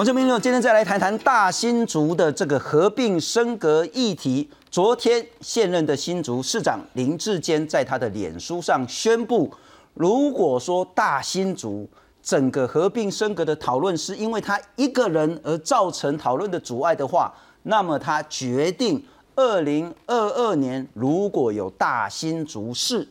[0.00, 4.48] 黄志明，今天再来谈谈大新竹的这个合并升格议题。
[4.70, 9.52] 昨天现任的新竹市长林志坚在他的脸书上宣布，
[9.92, 11.86] 如果说大新竹
[12.22, 17.30] 整个合并升格的讨论是因为他一个人而造成讨论的阻碍的话，
[17.64, 23.06] 那么他决定二零二二年如果有大新竹市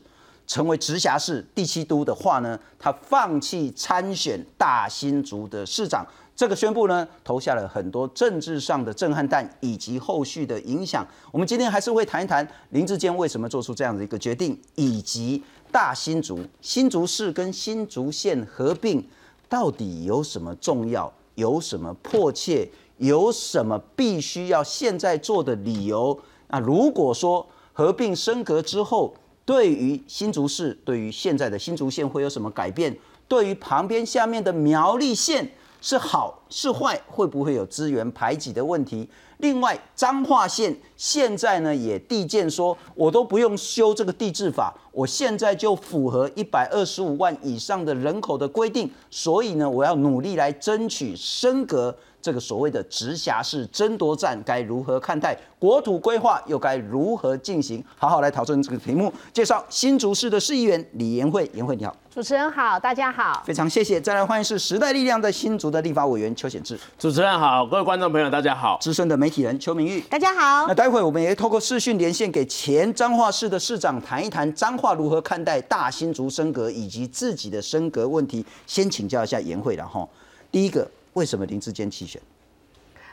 [0.47, 6.03] 成为直辖市第七都的话呢，他放弃参选大新竹的市长。
[6.39, 11.05] 这个宣布呢，投下了很多政治上的震撼弹，以及后续的影响。
[11.33, 19.05] 我们今天还是会谈一谈林志坚为什么做出这样的一个决定，以及大新竹、新竹市跟新竹县合并
[19.49, 22.65] 到底有什么重要，有什么迫切，
[22.99, 26.17] 有什么必须要现在做的理由？
[26.47, 29.13] 那如果说合并升格之后，
[29.43, 32.97] 对于新竹市，对于现在的新竹县会有什么改变？
[33.27, 35.51] 对于旁边下面的苗栗县？
[35.81, 39.09] 是好是坏，会不会有资源排挤的问题？
[39.37, 51.95] 另外，彰化县现在呢也递建说，我都不用修这个地质法，我现在就符合一百二十五万以上的人口的规定，所以呢，我要努力来争取升格。
[52.21, 55.37] 这个所谓的直辖市争夺战该如何看待？
[55.57, 57.83] 国土规划又该如何进行？
[57.97, 59.11] 好好来讨论这个题目。
[59.33, 63.99] 介绍新竹市的市议员李延慧，延慧你好，主持人好，大家好，非常谢谢。
[63.99, 70.65] 再来欢迎是时代力量的新竹的立法委员邱显志，主持人好，各位观众朋友大家好，资深的媒体人邱明玉，大家好。
[70.67, 78.45] 那待会我们也透过视讯连线给前彰化市的市长谈一谈彰化如何看待大新竹升格以及自己的升格问题。
[78.65, 80.09] 先请教一下延慧，然后
[80.51, 80.89] 第一个。
[81.19, 82.21] 为什么林志坚弃选？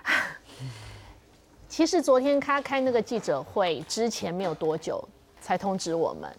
[1.69, 5.03] 其实昨天他开那个记者会之前没有多久，
[5.41, 6.33] 才通知我们，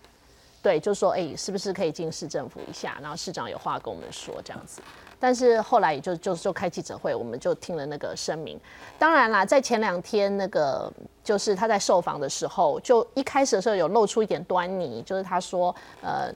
[0.64, 2.98] 对，就说哎，是不是可以进市政府一下？
[3.02, 4.82] 然后市长有话跟我们说这样子。
[5.20, 8.58] 但是后来也就就就开记者会，我们就听了那个声明。
[8.98, 10.90] 当然啦，在前两天那个
[11.22, 16.34] 就是他在受访的时候，就一开始的时候有露出一点端倪，就是他说呃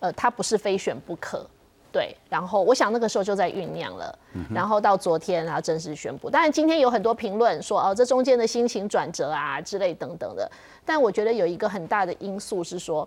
[0.00, 1.46] 呃，他不是非选不可。
[1.92, 4.18] 对，然后我想那个时候就在酝酿了，
[4.50, 6.30] 然后到昨天然后正式宣布。
[6.30, 10.50] 当然今天有很多评论说哦，这中间的心情转折啊之类等等的。
[10.86, 13.06] 但我觉得有一个很大的因素是说，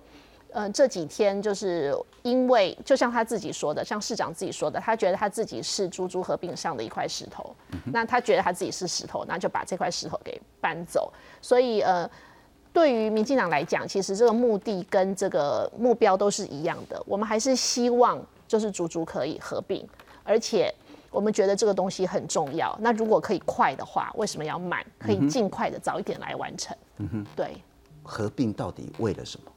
[0.52, 11.12] 嗯，这几天就是因为就像他自己说的，像市长自己说的，他觉得他自己是猪猪合并上的一块石头，那他觉得他自己是石头，那就把这块石头给搬走。
[11.42, 12.08] 所以呃，
[12.72, 18.24] 对于民进党来讲，其实这个目的跟这个目标都是一样的，我们还是希望。
[18.56, 19.86] 就是足足可以合并，
[20.24, 20.74] 而且
[21.12, 22.74] 我们觉得这个东西很重要。
[22.80, 24.82] 那如果可以快的话，为什么要慢？
[24.98, 26.76] 可以尽快的早一点来完成。
[27.00, 27.58] 嗯哼，对。
[28.02, 29.52] 合并到底为了什么？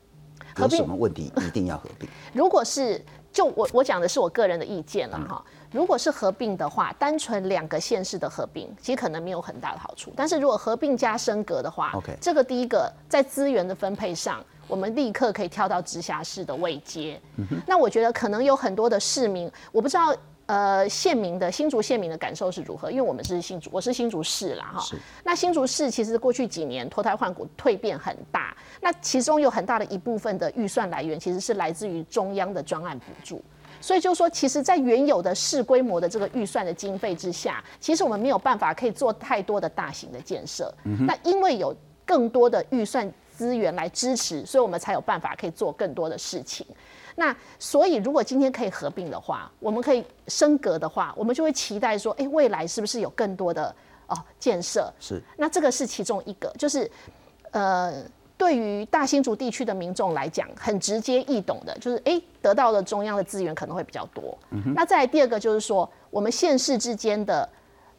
[0.56, 2.09] 有什么问题一定要合并？
[2.34, 3.00] 如果是
[3.32, 5.44] 就我我讲的是我个人的意见了哈。
[5.70, 10.12] 如果是合并的话，单纯两个县市的合并，其实可能没有很大的好处。
[10.16, 14.44] 但是如果合并加升格的话，OK，这个第一个在资源的分配上。
[14.69, 17.21] 我们立刻可以跳到直辖市的位阶，
[17.67, 20.15] 那我觉得可能有很多的市民，我不知道
[20.47, 24.97] 呃县民的新竹县民的感受是如何，因为我们是新竹，我是新竹市啦哈。
[25.25, 33.43] 那新竹市其实过去几年脱胎换骨，蜕变很大，那其中有很大的一部分的预算来源其实是来自于中央的专案补助，
[33.81, 40.73] 所以就说其实，在原有的市规模的这个预算的经费之下，其实我们没有办法可以做太多的大型的建设。
[41.07, 41.75] 那因为有
[42.05, 43.11] 更多的预算。
[43.38, 46.66] 资源来支持，所以我们才有办法可以做更多的事情。
[47.15, 53.72] 那所以，如果今天可以合并的话，我们可以升格的话，我们就会期待说，哎，未来是不是有更多的
[54.09, 54.93] 哦建设？
[54.98, 55.22] 是。
[55.37, 56.91] 那这个是其中一个，就是
[57.53, 58.03] 呃，
[58.37, 64.36] 对于大新竹地区的民众来讲，很直接易懂的，就是哎，得到的中央的资源可能会比较多。
[64.74, 67.48] 那再来第二个就是说，我们县市之间的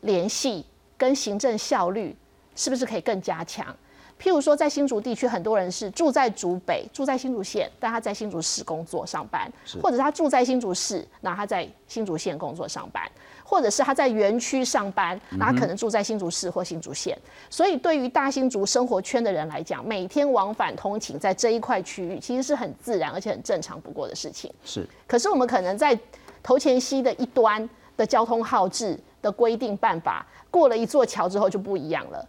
[0.01, 0.65] 联系
[0.97, 2.13] 跟行政效率
[2.55, 3.75] 是不是可以更加强？
[4.21, 9.49] 譬如说，在新竹地区，很多人是住在竹北，住在新竹县，但他在新竹市工作上班，
[9.81, 13.09] 或者他住在新竹市，那他在新竹县工作上班，
[13.45, 17.17] 或者是他在园区上班，那他可能住在新竹市或新竹县。
[17.49, 24.53] 所以，对于大新竹生活圈的人来讲，每天往返通勤在这一块区域，其实是很自然而且很正常不过的事情。
[24.65, 24.85] 是。
[25.07, 25.97] 可是，我们可能在
[26.43, 32.27] 头前溪的一端的交通号志的规定办法，过了一座桥之后就不一样了。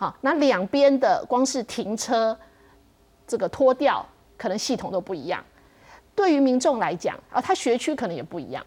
[0.00, 2.34] 好，那两边的光是停车，
[3.26, 4.02] 这个拖掉
[4.38, 5.44] 可能系统都不一样。
[6.14, 8.64] 对于民众来讲，啊，他学区可能也不一样。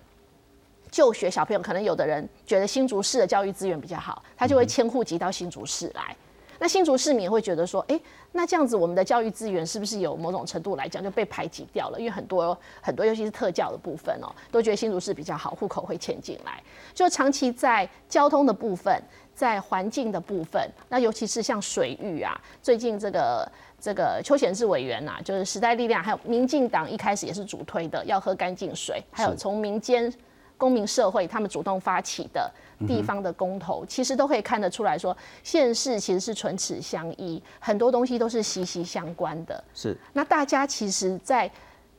[0.92, 6.16] 就学小朋友，可能有的人觉得新竹市的教育资源比较好，他就会迁户籍到新竹市来。
[6.64, 8.00] 那新竹市民会觉得说，哎，
[8.32, 12.00] 那这样子我们的教育资源是不是有某种程度来讲就被排挤掉了？
[12.00, 16.64] 因为很多很多，尤其是特教的部分哦，都觉得新竹市比较好，户口会迁进来。
[16.94, 18.98] 就长期在交通的部分，
[19.36, 30.10] 在环境的部分，那尤其是像水域啊，最近这个这个邱显志委员呐，就是时代力量还有民进党一开始也是主推的，要喝干净水，还有从民间
[30.58, 32.50] 公民社会他们主动发起的。
[32.88, 39.64] 地方的公投，其实都可以看得出来说，县市其实是唇齿相依，很多东西都是息息相关的。
[39.74, 39.98] 是。
[40.14, 41.50] 那大家其实，在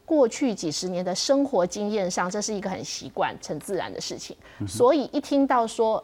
[0.06, 4.36] 过去几十年的生活经验上，这是一个很习惯、很自然的事情。
[4.66, 6.02] 所以一听到说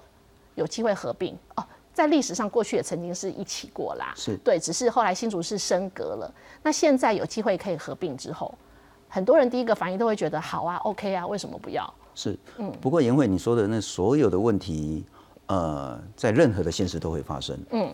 [0.55, 4.15] 有机会合并，哦，在历史上过去也曾经是一起过啦。
[4.17, 6.35] 是对，只是后来新竹市升格了。
[6.63, 8.55] 那现在有机会可以合并之后，
[9.09, 11.93] 很多人第一个反应都会觉得好啊，OK 啊，为什么不要？
[12.23, 15.03] 是，嗯，不过颜慧你说的那所有的问题，
[15.47, 17.91] 呃，在任何的现实都会发生，嗯，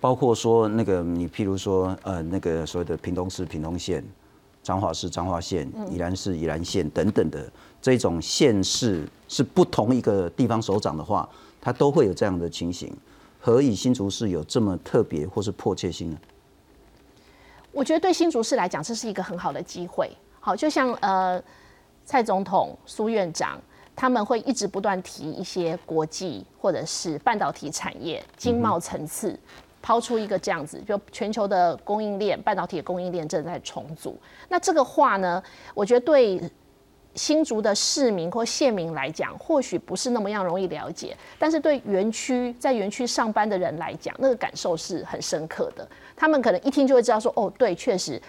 [0.00, 4.04] 包括说那个你譬如说，呃，那个所谓的屏东市屏东县、
[4.64, 7.48] 彰化市彰化县、宜兰市宜兰县等等的
[7.80, 11.28] 这种县市是不同一个地方首长的话，
[11.60, 12.92] 他都会有这样的情形。
[13.38, 16.18] 何以新竹市有这么特别或是迫切性呢？
[17.70, 20.10] 我觉得对新竹市来讲，这是一个很好的机会。
[20.40, 21.40] 好，就像呃。
[22.04, 23.60] 蔡总统、苏院长
[23.94, 29.38] 他们会一直不断提一些国际或者是半导体产业经贸层次，
[29.80, 34.18] 抛出一个这样子，就全球的供应链，半导体的供应链正在重组。
[34.48, 35.42] 那这个话呢，
[35.74, 36.40] 我觉得对
[37.14, 45.86] 新竹的市民或县民来讲，或许不是那么样容易了解，但是对园区在园区上班的人来讲，那个感受是很深刻的。
[46.16, 48.20] 他们可能一听就会知道说，哦，对，确实，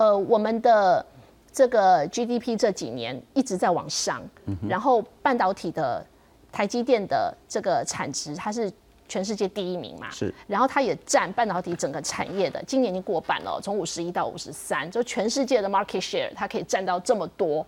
[0.00, 1.06] 呃，我们的。
[1.54, 4.20] 这个 GDP 这几年一直在往上，
[4.68, 6.04] 然后半导体的
[6.50, 8.68] 台积电的这个产值，它是
[9.06, 10.10] 全世界第一名嘛？
[10.10, 10.34] 是。
[10.48, 17.64] 然后它也占半导体整个产业的，今年已经过半了，从五十一到五十三，就全世界的 market share，它可以占到这么多。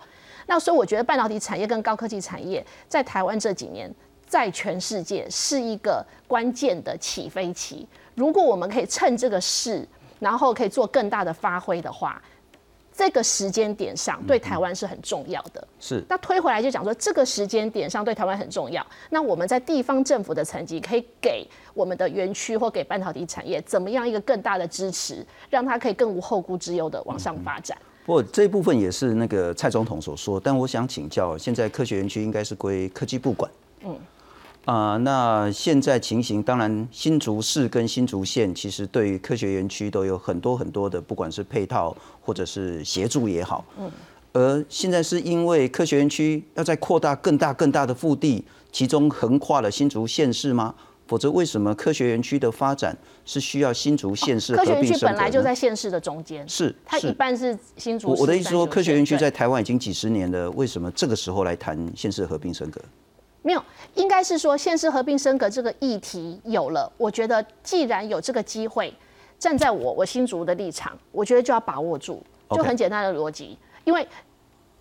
[0.49, 3.89] 那所以我觉得半导体产业跟高科技产业在台湾这几年，
[4.27, 7.87] 在全世界是一个关键的起飞期。
[8.17, 9.87] 如果我们可以趁这个势，
[10.19, 12.21] 然后可以做更大的发挥的话。
[12.97, 15.69] 这个时间点上对台湾是很重要的。
[15.79, 16.03] 是。
[16.09, 18.85] 那推回来就讲说，这个时间点上对台湾很重要。
[19.11, 27.77] 那我们在地方政府的层级，可以给我们的园区或给半导体产业怎么样一个更大的支持，让它可以更无后顾之忧的往上发展。
[28.07, 33.51] 不过这一部分也是那个蔡总统所说，但我想请教，现在科学园区应该是归科技部管。
[33.85, 33.95] 嗯。
[34.67, 43.65] 啊，那现在情形当然，新竹市跟新竹县其实对于科学园区都有很多很多的，不管是配套或者是协助也好。
[43.79, 43.89] 嗯。
[44.33, 50.75] 而现在是因为科学园区要再扩大更大更大的腹地，其中横跨了新竹县市吗？
[51.07, 54.57] 否则为什么科学园区的发展是需要新竹县市？
[54.57, 56.47] 科学园区本来就在县市的中间。
[56.49, 56.75] 是。
[56.85, 58.11] 它一半是新竹。
[58.19, 62.81] 我的意思说，科学园区在台湾已经几十年了，为什么这个时候来谈县市合并升格？
[63.47, 63.63] 没有，
[63.95, 66.91] 应该是说县市合并升格这个议题有了。
[66.97, 68.93] 我觉得既然有这个机会，
[69.39, 72.21] 站在我我新竹的立场，我觉得就要把握住，
[72.51, 73.57] 就很简单的逻辑。
[73.85, 74.05] 因为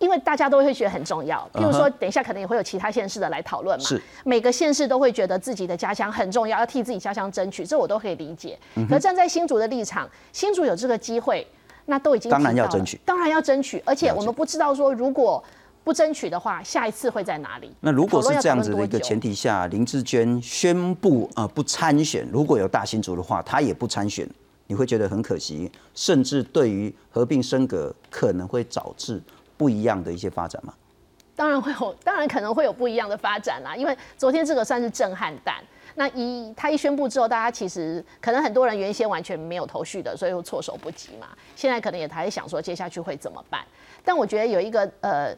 [0.00, 1.48] 因为大家都会觉得很重要。
[1.54, 3.84] 譬如说，等一下可能也会有其他县市的来讨论嘛。
[3.84, 4.02] 是。
[4.24, 8.58] 每个县市都会觉得自己的家乡很重要，要替自己家乡争取，这我都可以理解。
[8.90, 11.46] 可站在新竹的立场，新竹有这个机会，
[11.84, 13.80] 那都已经当然要争取，当然要争取。
[13.86, 15.40] 而且我们不知道说如果。
[15.86, 17.72] 不争取的话，下一次会在哪里？
[17.78, 24.28] 那如果是这样子的一个前提下，林志娟宣布呃不参选，如果有大新竹的话，她也不参选，
[24.66, 29.22] 你会觉得很可惜，甚至对于合并升格可能会导致
[29.56, 30.74] 不一样的一些发展吗？
[31.36, 33.76] 当然会有，当然可能会有不一样的发展啦。
[33.76, 35.62] 因为昨天这个算是震撼弹，
[35.94, 41.28] 那一他一宣布之后，大家其实可能很多人原先完全没有头绪的，所以又措手不及嘛。
[41.54, 43.64] 现在可能也还在想说接下去会怎么办。
[44.04, 45.32] 但我觉得有一个呃。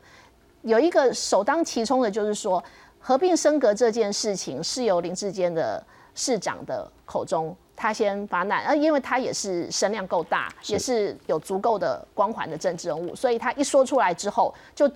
[0.68, 2.62] 有一个首当其冲的，就是说
[3.00, 5.82] 合并升格这件事情是由林志坚的
[6.14, 14.90] 市长的口中，他先发难，而因为他也是声量够大，也是有足够的光环的政治人物，所以他一说出来之后，就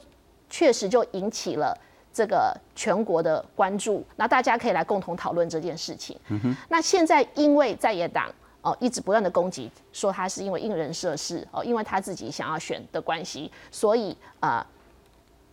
[0.51, 1.75] 确实就引起了
[2.13, 6.15] 这个全国的关注，那大家可以来共同讨论这件事情。
[6.69, 14.67] 那现在因为在野党哦一直不断的攻击，说他是因为因人设事哦，因为他自己想要选的关系，所以啊。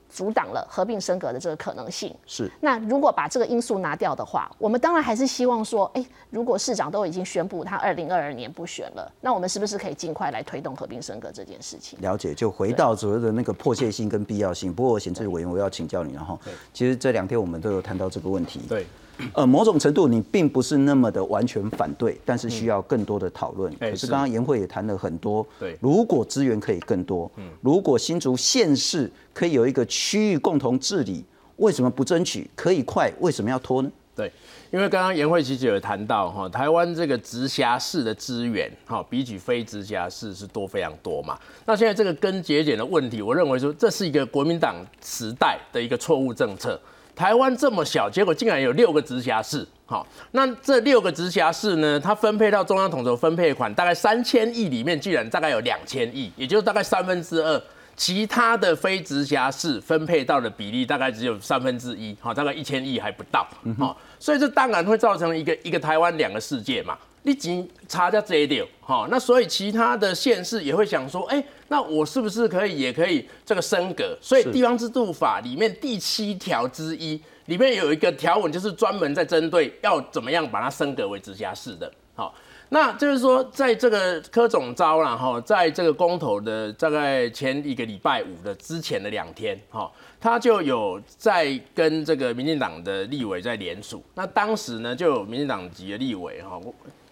[0.10, 2.13] 阻挡了合并升格的这个可能性。
[2.25, 2.51] 是。
[2.60, 12.00] 那如果把这个因素拿掉的话，我们当然还是希望说，哎，如果市长都已经宣布他二零二二年不选了，那我们是不是可以尽快来推动合并升格这件事情？
[12.01, 14.74] 了解，就回到所谓的那个迫切性跟必要性。
[14.74, 16.39] 不过，贤政委员，我要请教你，然后，
[16.74, 18.62] 其实这两天我们都有谈到这个问题。
[18.68, 18.86] 对。
[19.34, 23.74] 呃，某种程度你并不是那么的完全反对，但是需要更多的讨论。
[23.78, 31.24] 可是刚刚颜慧也谈了很多，对如果资源可以更多，嗯如果新竹县市可以有一个区域共同治理，
[31.58, 32.50] 为什么不争取？
[32.56, 33.92] 可以快，为什么要拖呢？
[34.16, 34.32] 对，
[34.72, 41.38] 因为刚刚颜慧琪姐有谈到哈，台湾这个直辖市的资源哈，比起非直辖市是多非常多嘛。
[41.66, 46.80] 那现在这个根节俭的问题，我认为说这是一个国民党时代的一个错误政策。
[47.20, 49.68] 台湾这么小，结果竟然有六个直辖市。
[49.86, 57.62] 好，那这六个直辖市呢，它分配到中央统筹分配款大概三千亿里面，居然大概有两千亿，也就是大概三分之二。
[57.98, 63.46] 其他的非直辖市分配到的比例大概只有三分之一，好，大概一千亿还不到，
[63.78, 66.98] 好，所以这当然会造成一个一个台湾两个世界嘛。
[67.24, 74.18] 你仅差在这一点，好，那所以其他的县市也会想说，哎、那我是不是可以也可以这个升格？
[74.22, 82.34] 所以地方制度法里面第七条之一里面有一个条文，就是专门在针对要怎么样把它升格为直辖市的，好。
[82.72, 94.04] 那就是说，在这个柯总招了，哈，在这个公投的大概前一个礼拜五的之前的两天，哈，他就有在跟这个民进党的立委在联署。
[94.14, 96.62] 那当时呢，就有民进党籍的立委哈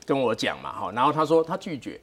[0.07, 1.99] 跟我讲嘛，哈，然后他说他拒绝，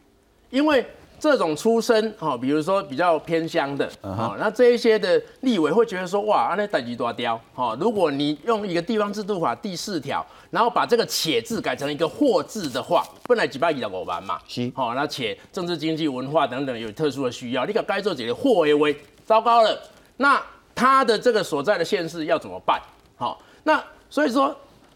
[0.50, 0.84] 因为
[1.18, 18.94] 这种出身哈，比如说比较偏乡的，啊，那这一些的立委会觉得说，哇，那等级多刁，哈，如果你用一个地方制度法第四条，然后把这个且字改成一个或字的话，本来几百亿的五万嘛，是好，那且政治经济文化等等有特殊的需要，你可该做几个或为为，
[19.24, 19.80] 糟糕了，
[20.18, 20.38] 那
[20.74, 22.78] 他的这个所在的县市要怎么办？
[23.16, 24.54] 好，那所以说。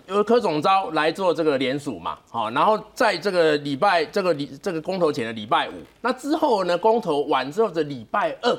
[0.08, 8.58] 由柯总召来做这个联署嘛，好，然后在这个礼拜这个礼这个公投前的礼拜五，那之后呢，公投完之后的礼拜二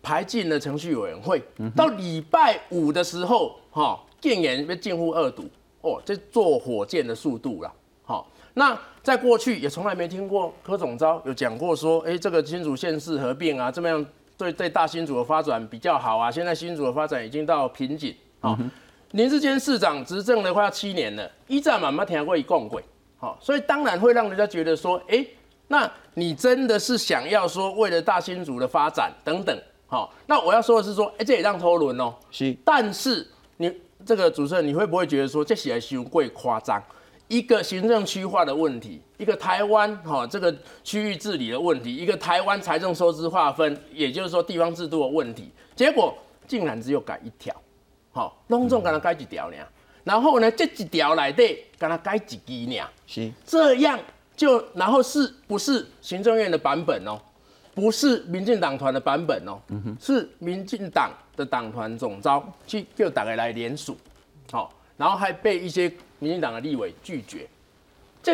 [0.00, 1.42] 排进了程序委员会，
[1.74, 5.44] 到礼拜五的时候，哈，建言被近乎二堵，
[5.80, 7.72] 哦，这坐火箭的速度啦，
[8.04, 14.06] 好，那在过去也从来没听过柯总召有讲过说，哎，这个新竹县市合并啊，这么样
[14.38, 18.56] 对对大新竹的发展比较好啊，现在新竹的发展已经到瓶颈，好。
[19.16, 22.84] 林志坚市长执政的快要七年了，一战慢慢听过一共轨，
[23.16, 25.26] 好，所以当然会让人家觉得说，哎、
[25.68, 32.54] 那你真的是想要说为了大新竹的发展等等，好，那我要说的是说，哎、这也让偷轮哦，是。
[32.62, 33.72] 但是你
[34.04, 36.82] 这个主持人，你会不会觉得说这写来修贵夸张？
[37.28, 40.54] 一个行政区划的问题，一个台湾哈、这个
[40.84, 46.14] 区域治理的问题，一个台湾财政收支划分，也就是说地方制度的问题，结果
[46.46, 47.56] 竟然只有改一条，
[48.16, 49.56] 好、拢总跟他改一条呢。
[50.02, 53.30] 然后呢，这一条来底跟他改一支呢，是。
[53.44, 53.98] 这样
[54.34, 57.20] 就然后是不是行政院的版本哦？
[57.74, 59.60] 不是民进党团的版本哦，
[60.00, 63.94] 是民进党的党团总招去叫大家来联署，
[64.50, 67.46] 好、然后还被一些民进党的立委拒绝，
[68.22, 68.32] 这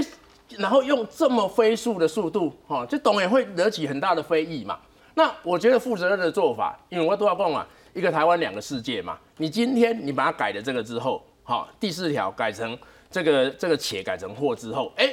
[0.51, 4.79] 然后用这么飞速的速度，哈、这董也会惹起很大的非议嘛。
[5.15, 9.19] 那我觉得负责任的做法，因为我都要讲嘛，一个台湾两个世界嘛。
[9.37, 12.77] 你今天你把它改了这个之后，好、第四条改成
[13.11, 15.13] 这个这个且改成或之后，哎、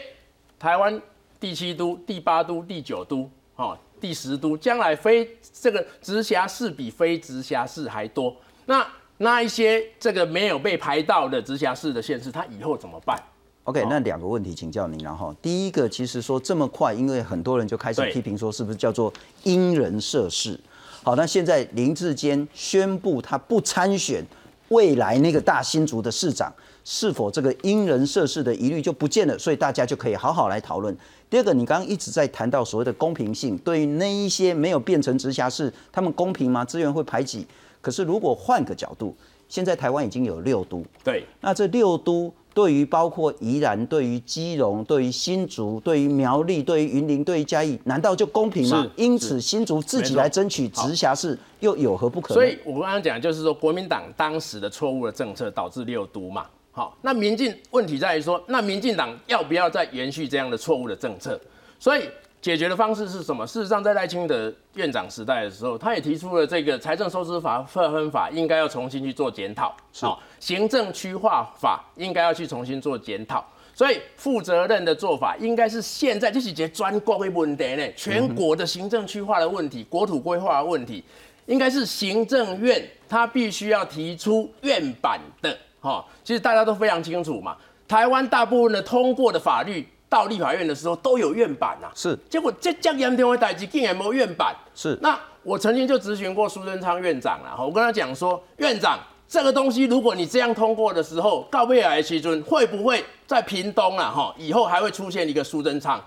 [0.58, 1.02] 台湾
[1.40, 8.36] 第七都、第八都、第九都，好，第十都，将来非这个直辖市比非直辖市还多。
[8.66, 13.22] 那那一些这个没有被排到的直辖市的县市，它以后怎么办
[13.66, 19.12] ？OK，那两个问题请教您，然后第一个其实说这么快，因为很多人就开始批评说是不是叫做
[19.44, 20.60] 因人设事。
[21.04, 24.24] 好，那现在林志坚宣布他不参选
[24.68, 26.54] 未来那个大新竹的市长，
[26.84, 29.38] 是否这个因人设事的疑虑就不见了？
[29.40, 30.96] 所以大家就可以好好来讨论。
[31.30, 36.66] 第二个，你刚刚一直在谈到所谓的公平性，对于那一些没有变成直辖市，他们公平吗？
[36.66, 37.48] 资源会排挤？
[37.82, 39.16] 可是如果换个角度，
[39.48, 48.86] 现在台湾已经有六都，对，那这六都对于包括宜兰、对于基隆、对于新竹、对于苗栗、对于云林、对于嘉义，难道就公平吗？
[48.96, 52.34] 因此新竹自己来争取直辖市，又有何不可？
[52.34, 56.46] 所以我刚刚讲就是说，国民党当时的错误的政策导致六都嘛。
[56.72, 61.40] 好，那民进问题在于说，那民进党要不要再延续这样的错误的政策？
[61.80, 62.04] 所以
[62.42, 63.46] 解决的方式是什么？
[63.46, 73.46] 事实上，在赖清德院长时代的时候，他也提出了这个财政收支法划分法应该要重新去做检讨，好，行政区划法应该要去重新做检讨。
[73.76, 81.04] 所以负责任的做法应该是现在这是一个全国的问题呢，全国的行政区划的问题、国土规划的问题，
[81.46, 87.56] 应该是行政院他必须要提出院版的，哈，其实大家都非常清楚嘛，
[87.88, 104.10] 台湾大部分的通过的法律到立法院的时候都有院版啊，是结果这这样严重的代志竟然没有院版，是那我曾经就咨询过苏贞昌院长了，我跟他讲说，院长这个东西如果你这样通过的时候，告贝尔西尊会不会在屏东啊？
[104.10, 106.04] 哈，以后还会出现一个苏贞昌，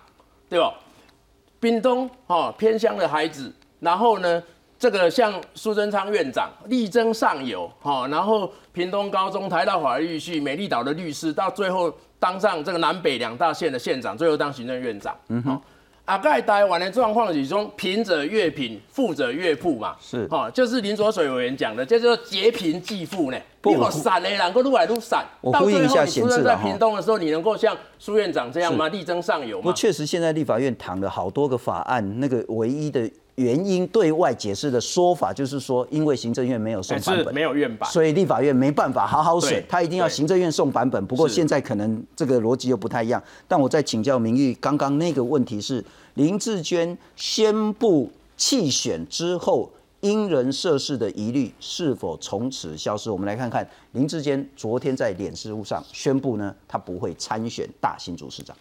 [0.48, 0.74] 对吧？
[1.60, 4.42] 屏东哈偏乡的孩子，然后呢，
[4.76, 15.60] 这个像苏贞昌院长力争上游，哈，然后屏东高中、台大法律系、美丽岛的律师，到最后当上这个南北两大县的县长，最后当行政院长，嗯哼。
[16.04, 19.96] 啊，盖台湾的状况其中，贫者越贫，富者越富嘛。
[20.00, 23.38] 是，哈，就是林卓水委员讲的，叫做劫贫济富呢。
[23.60, 25.24] 不好散的，两个路来路散。
[25.40, 28.88] 我呼应一下，显示在屏东的时候，你能够像苏院长这样吗？
[28.88, 29.70] 力争上游吗？
[29.70, 33.10] 不，确实现在立法院躺了好多个法案，那个唯一的。
[33.36, 41.04] 原因对外解释的说法就是说，因为行政院没有送版本，没有院版，所以立法院没办法好好审，他一定要行政院送版本。
[41.06, 43.22] 不过现在可能这个逻辑又不太一样。
[43.48, 45.82] 但我在请教明玉，刚刚那个问题是
[46.14, 49.70] 林志娟宣布弃选之后，
[50.00, 53.10] 因人设事的疑虑是否从此消失？
[53.10, 58.54] 我们来看看林志坚昨天在脸书上宣布呢，他不会参选大新竹市长。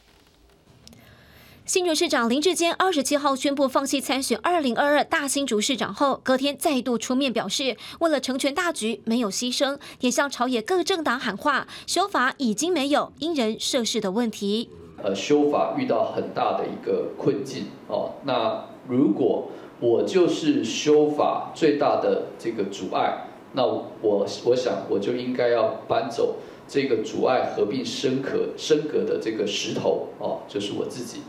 [1.63, 14.71] 新竹市长林志坚二十七号宣布放弃参选二零二二大新竹市长后，隔天再度出面表示，为了成全大局，没有牺牲，也向朝野各政党喊话，修法已经没有因人设事的问题。
[15.03, 18.13] 呃，修法遇到很大的一个困境哦。
[18.23, 19.49] 那如果
[19.79, 26.37] 我就是修法最大的这个阻碍，那我我想我就应该要搬走
[26.67, 31.21] 这个阻碍合并升格升格的这个石头哦，就是我自己。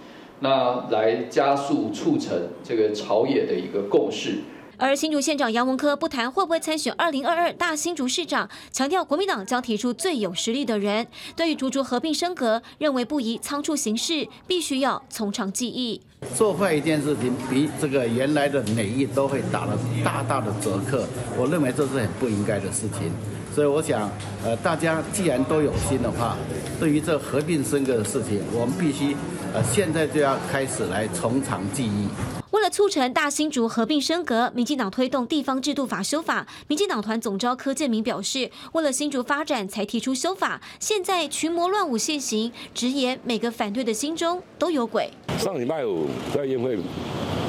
[0.43, 4.41] 那来加速促成这个朝野的一个共识。
[4.77, 11.07] 而新竹县长杨文科不谈会不会参选二零二二大新竹市长，强调国民党将提出最有实力的人。
[11.37, 16.01] 对于竹竹合并升格，认为不宜仓促行事，必须要从长计议。
[16.35, 20.99] 做坏一件事情，比这个原来的美意都会打了大大的折扣。
[21.39, 23.13] 我认为这是很不应该的事情。
[23.55, 24.11] 所以我想，
[24.45, 26.37] 呃，大家既然都有心的话，
[26.81, 29.15] 对于这合并升格的事情，我们必须，
[29.53, 32.09] 呃，现在就要开始来从长计议。
[32.51, 36.47] 为了促成大新竹合并升格，民进党推动地方制度法修法。
[36.69, 45.11] 民进党团总召柯建明表示，为了新竹发展才提出修法，现在群魔乱舞现行，直言每个反对的心中都有鬼。
[45.39, 46.79] 上礼拜五在宴会，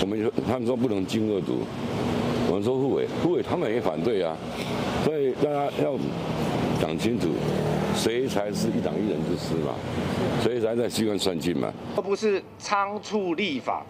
[0.01, 1.59] 我们他们说不能经恶毒。
[2.49, 4.35] 我们说护卫，护卫他们也反对啊，
[5.03, 5.97] 所以大家要
[6.79, 7.29] 讲清楚，
[7.95, 9.73] 谁才是一党一人之师嘛？
[10.41, 11.71] 谁才在机关算尽嘛？
[11.95, 13.83] 而不是仓促立法，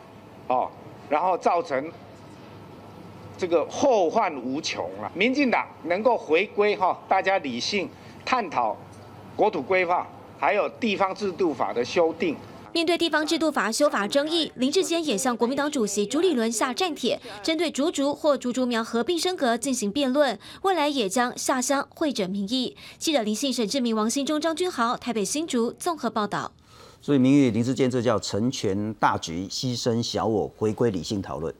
[0.47, 0.69] 哦，
[1.09, 1.91] 然后造成
[3.37, 5.11] 这个后患无穷了。
[5.13, 7.89] 民进党能够回归哈，大家理性
[8.23, 8.77] 探讨
[9.35, 10.07] 国土规划，
[10.39, 12.35] 还有地方制度法的修订。
[12.73, 22.75] 面对地方制度法修法争议，林志坚也向国民党主席朱立伦下战帖，针对竹竹或竹竹苗合并升格进行辩论，未来也将下乡会诊民意。
[22.97, 26.51] 记者林信、沈志明、王新忠、张君豪，台北新竹综合报道。
[26.99, 31.53] 所以，名誉林志坚这叫成全大局，牺牲小我，回归理性讨论。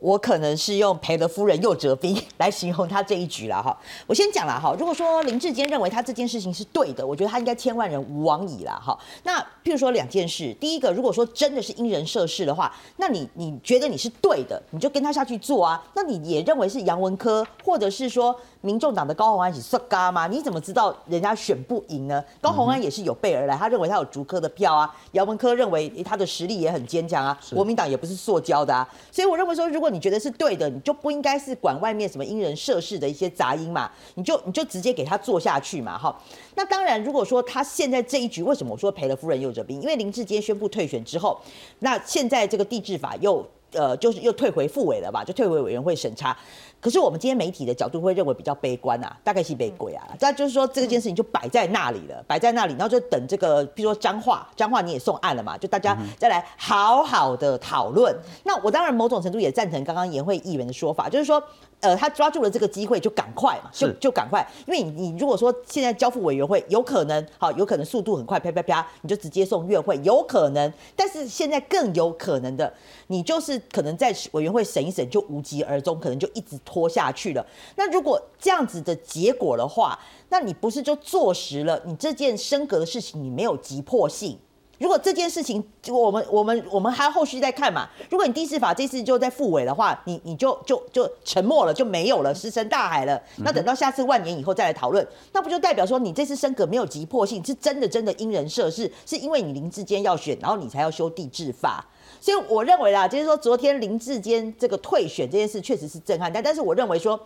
[0.00, 3.78] 我可能是用赔了夫人又折兵 来形容他这一局了哈。
[4.06, 8.98] 我先讲了哈，如果说林志坚认为他这件事情是对的，我觉得他应该千万人无往矣了哈。
[9.22, 15.82] 那譬如说两件事，第一个，如果说真的是因人设事的话，那你你觉得你是对的，你就跟他下去做啊。
[15.94, 18.34] 那你也认为是杨文科，或者是说。
[18.62, 20.26] 民众党的高虹安是说嘎吗？
[20.26, 22.22] 你怎么知道人家选不赢呢？
[22.40, 24.94] 高虹安也是有备而来，他认为他有竹科的票啊。
[25.12, 27.38] 姚文科认为他的实力也很坚强啊。
[27.54, 28.86] 国民党也不是塑胶的啊。
[29.10, 36.14] 所以我认为说，如果你觉得是对的，你就不应该是管外面什么因人设事的一些杂音嘛，你就你就直接给他做下去嘛，哈。
[36.54, 39.80] 那当然，如果说他现在这一局为什么我说赔了夫人又折兵？
[39.80, 41.40] 因为林志坚宣布退选之后，
[41.78, 45.24] 那现在这个地质法又呃就是又退回复委了吧？
[45.24, 46.36] 就退回委员会审查。
[46.80, 50.16] 可是我们今天媒体的角度会认为比较悲观啊，大概是悲观啊。
[50.18, 58.16] 那就是说这件事情就摆在那里了，摆在那里，然后就等这个，比如说彰化，彰化你也送案了嘛，就大家再来好好的讨论。
[58.44, 61.42] 那我当然某种程度也赞成刚刚颜会议员的说法，就是说。
[61.80, 72.72] 呃，他抓住了这个机会就赶快嘛，就就赶快，因为你你如果说现在交付委员会有可能，好有可能速度很快，啪啪啪，你就直接送院会，有可能，但是现在更有可能的，
[73.06, 77.46] 你就是可能在委员会审一审就无疾而终，可能就一直拖下去了。
[77.76, 84.38] 那如果这样子的结果的话，那你不是就坐实了你这件升格的事情你没有急迫性？
[84.80, 87.86] 如果这件事情，我们我们我们还后续再看嘛。
[88.08, 93.22] 如果你第四法这次就在复委的话，你你就就就沉默了，就没有了，石沉大海了。
[93.44, 101.86] 那等到下次万年以后再来讨论，那不就代表说你这次升格没有急迫性，是真的真的因人设事，是因为你林志坚要选，然后你才要修地质法。
[102.18, 107.20] 所以我认为啦，就是说昨天林志坚这个退选这件事确实是震撼，但但是我认为说。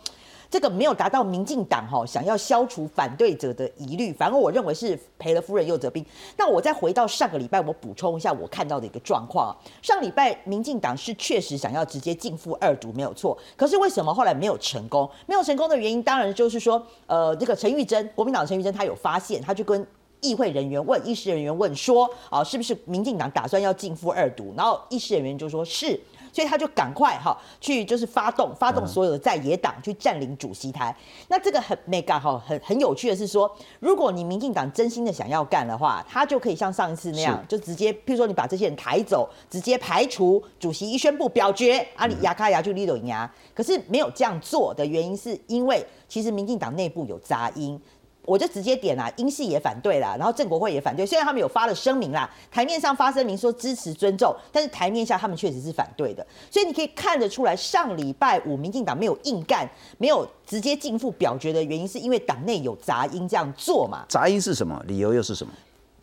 [0.51, 6.05] 这个没有达到民进党哈想要消除反对者的疑虑，反而我认为是赔了夫人又折兵。
[6.37, 9.57] 那我再回到上个礼拜，我补充一下我看到的一个状况。
[9.83, 13.37] 上礼拜民进党是确实想要直接进赴二读，没有错。
[13.57, 15.09] 可是为什么后来没有成功？
[15.27, 19.87] 没有成功的原因，当然就是说，呃，这个陈玉珍，国民党陈玉珍，他有发现，他就跟。
[20.21, 24.55] 议会人员问议事人员问说，啊，是不是民进党打算要进赴二读？
[24.57, 26.01] 然后议事人员就说是，
[26.35, 30.95] 所以他就赶快哈去就是发动发动所有的在野党去占领主席台。
[31.29, 43.33] 那这个很没干哈，很很有趣的是说，如果你民进党真心的想要干的话，他就可以像上一次那样，就直接譬如说你把这些人抬走，直接排除主席一宣布表决，阿里牙卡牙就立抖牙。
[43.55, 47.81] 可是没有这样做的原因，是因为其实民进党内部有杂音。
[48.27, 51.05] 我就直接点啦，英系也反对啦，然后郑国会也反对。
[51.05, 56.27] 虽然他们有发了声明啦，台面上发声明说支持尊重，但是台面下他们确实是反对的。
[56.51, 64.05] 所以你可以看得出来，上礼拜五民进党没有硬干，没有直接进赴表决的原因，是因为党内有杂音这样做嘛？
[64.09, 64.83] 杂音是什么？
[64.87, 65.53] 理由又是什么？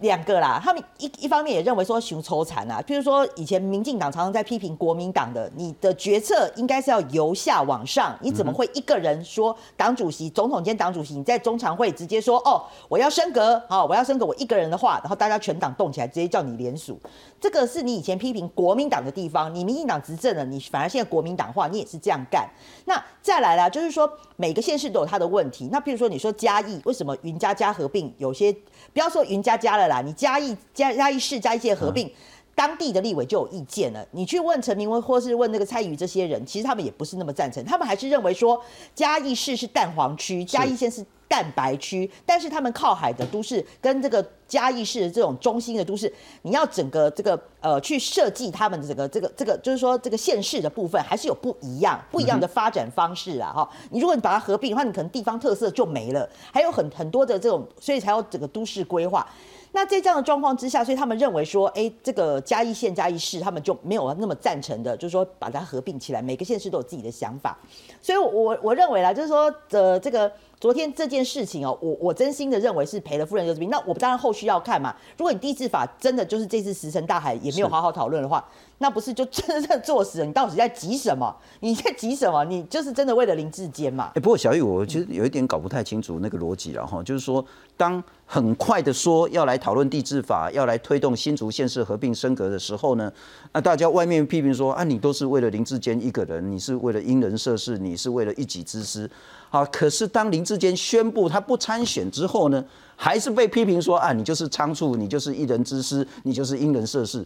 [0.01, 16.99] 两个啦，他们一一方面也认为说熊抽残啊，譬如说以前民进党常常在批评国民党的，你的决策应该是要由下往上，你怎么会一个人说党主席、总统兼党主席，你在中常会直接说哦，我要升格，好，我要升格，我一个人的话，然后大家全党动起来，直接叫你联署，
[17.39, 22.49] 这个是你以前批评国民党的地方，你民进党执政了，你反而现在国民党化，你也是这样干。
[22.85, 28.51] 那再来啦，就是说每个县市都有它的问题，那譬如说你说嘉义为什么云嘉嘉合并有些？
[28.93, 32.10] 不要说云嘉嘉了啦，你嘉义嘉嘉义市嘉义县合并，
[32.56, 34.06] 当地的立委就有意见了。
[34.12, 38.60] 你去问陈明威，或是问那个蔡宇这些人，其实他们也不是那么赞成，他们还是认为说
[38.95, 42.10] 嘉义市是蛋黄区，嘉义县是蛋白区。
[42.25, 46.12] 但是他们靠海的都市跟这个嘉义市的这种中心的都市，
[46.43, 53.69] 你要整个这个呃去设计他们的这个这个这个，就是说这个县市的部分还是有不一样不一样的发展方式啊哈。
[53.89, 59.25] 你如果你把它合并的话，你可能地方特色就没了，还有很很多的这种，所以才有整个都市规划。
[59.73, 67.57] 那在这样的状况之下，所以他们认为说，哎，这个嘉义县嘉义市，他们就没有那么赞成的，就是说把它合并起来，每个县市都有自己的想法。
[68.01, 73.69] 所以，我我认为啦，就是说，呃，这个昨天这件事情哦，我我真心的认为是赔了夫人又折兵。
[73.69, 74.93] 那我当然后续要看嘛。
[75.17, 78.45] 如果你地质法真的就是这次石沉大海，也没有好好讨论的话，
[78.81, 80.25] 那不是就真正作死了？
[80.25, 81.31] 你到底在急什么？
[81.59, 82.43] 你在急什么？
[82.45, 84.11] 你就是真的为了林志坚嘛？
[84.15, 87.45] 哎，不过小玉，我其实有一点搞不太清楚那个逻辑了哈，就是说，
[87.77, 93.13] 当很快的说要来讨论地质法，要来推动新竹县市合并升格的时候呢，
[93.53, 99.07] 那大家外面批评说啊，你都是为了林志坚一个人，你是为了因人设事，你是为了一己之私。
[99.51, 102.65] 好，可是当林志坚宣布他不参选之后呢，
[102.95, 107.23] 还是被批评说啊，你就是仓促，你就是一人之私，你就是因人设事。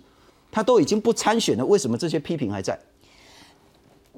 [0.56, 2.80] 他都已经不参选了，为什么这些批评还在？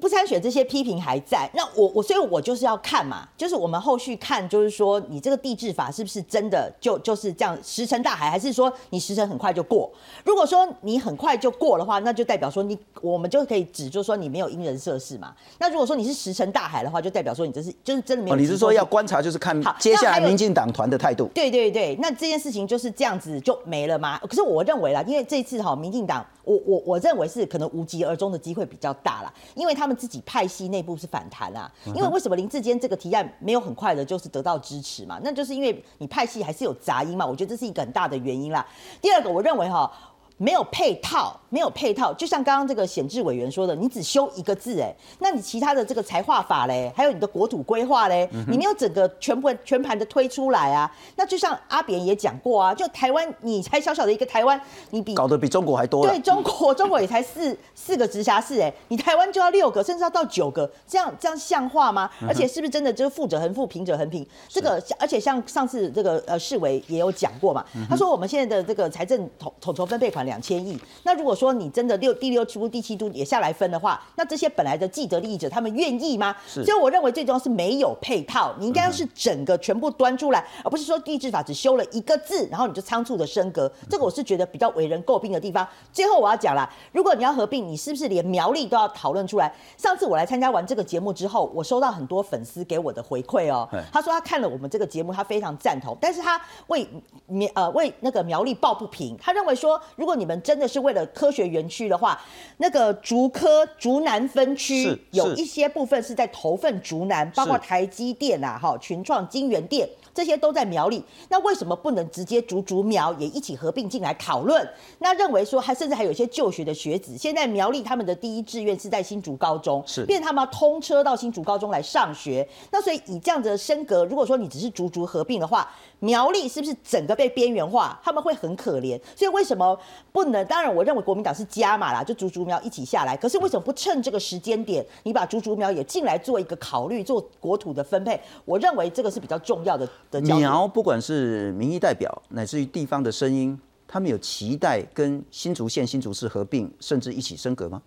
[0.00, 9.90] 不参选这些批评还在，那我我所以，我就是要看嘛，就是我们后续看，就是说你这个地质法是不是真的就就是这样石沉大海，还是说你石沉很快就过？
[10.24, 15.34] 如果说你很快就过的话，那就代表说你我们就可以指，就是说你没有因人设事嘛。
[15.58, 18.36] 那如果说你是石沉大海的话，就代表说你这是就是真的没有。
[18.36, 21.28] 你是说要观察，就是看接下来民进党团的态度？
[21.34, 24.18] 对对对，那这件事情就是这样子就没了吗？
[24.18, 26.24] 可是我认为啦，因为这次哈，民进党。
[26.44, 31.68] 我我我认为是可能无疾而终的机会比较大啦，因为他们自己派系内部是反弹啊。
[31.86, 35.18] 因为为什么林志坚这个提案没有很快的，就是得到支持嘛？
[35.24, 37.24] 那就是因为你派系还是有杂音嘛。
[37.24, 38.64] 我觉得这是一个很大的原因啦。
[39.00, 39.90] 第二个，我认为哈。
[40.38, 50.88] 没有配套，没有配套，就像刚刚这个显智委员说的，你只修一个字，哎，那你其他的这个财划法嘞，还有你的国土规划嘞，你没有整个全部全盘的推出来啊？
[51.16, 62.08] 那就像阿扁也讲过啊，就台湾你才小小的一个台湾，你比搞得比中国还多，对，中国中国也才四四个直辖市，哎，你台湾就要六个，甚至要到九个，这样这样像话吗？
[62.28, 64.24] 而且是不是真的就是富者恒富，贫者恒贫？
[64.48, 70.27] 这个而且像上次这个呃市委也有讲过嘛，他说我们现在的这个财政统统筹分配款。
[70.28, 76.36] 两千亿，那如果说你真的六第六区、第七都也下来分的话，那这些本来的既得利益者，他们愿意吗？
[76.46, 85.66] 所以我认为最重要是没有配套，你应该要是整个全部端出来，而不是说地质法只修了一个字，然后你就仓促的升格，这个我是觉得比较为人诟病的地方。
[85.92, 89.52] 最后我要讲了，如果你要合并，你是不是连苗栗都要讨论出来？
[89.76, 96.86] 上次我来参加完这个节目之后，我收到很多粉丝给我的回馈哦，他说他看了我们这个节目，他非常赞同，但是他为
[97.26, 102.20] 苗呃为那个苗栗抱不平，他认为说如果你们真的是为了科学园区的话，
[102.56, 109.88] 那个竹科竹南分区有一些部分是在投份竹南，包括台积电啊、哈群创、金源店。
[110.14, 114.68] 这些都在苗栗，那为什么不能直接竹竹苗也一起合并进来讨论？
[114.98, 122.44] 那认为说还甚至还有一些就学的学子，现在苗栗他们的第一志愿是在新竹高中，是变他们要通车到新竹高中来上学。
[122.72, 128.00] 那所以以这样子的升格，如果说你只是竹竹合并的话，苗栗是不是整个被边缘化？
[128.02, 129.00] 他们会很可怜。
[129.16, 129.78] 所以为什么
[130.12, 130.44] 不能？
[130.46, 133.16] 当然，我认为国民党是加码啦，就竹竹苗一起下来。
[133.16, 138.20] 可是为什么不趁这个时间点，你把竹竹苗也进来做一个考虑，做国土的分配？
[138.44, 140.20] 我认为这个是比较重要的的。
[140.20, 147.82] 苗不管是民意代表乃至于地方的声音，他们有期待跟新竹县、新竹市合并，甚至一起升格吗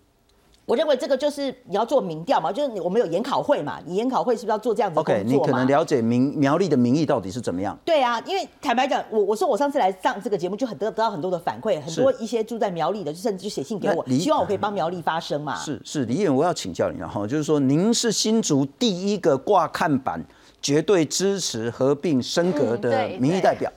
[0.64, 7.76] 我认为这个就是你要做民调嘛，就是我们有研考会嘛，你研考会是不是要做这样子？OK，作嘛你可能了解民苗栗的民意到底是怎么样。
[7.84, 15.56] 对啊，因为坦白讲，我我说我上次来上这个节目就很得得到很多的反馈，很多一些住在苗栗的，就甚至就写信给我希望我可以帮苗栗发声嘛。
[15.56, 20.24] 是是，李议员，我要请教你了哈，就是说您是新竹第一个挂看板
[20.60, 23.68] 绝对支持合并升格的民意代表。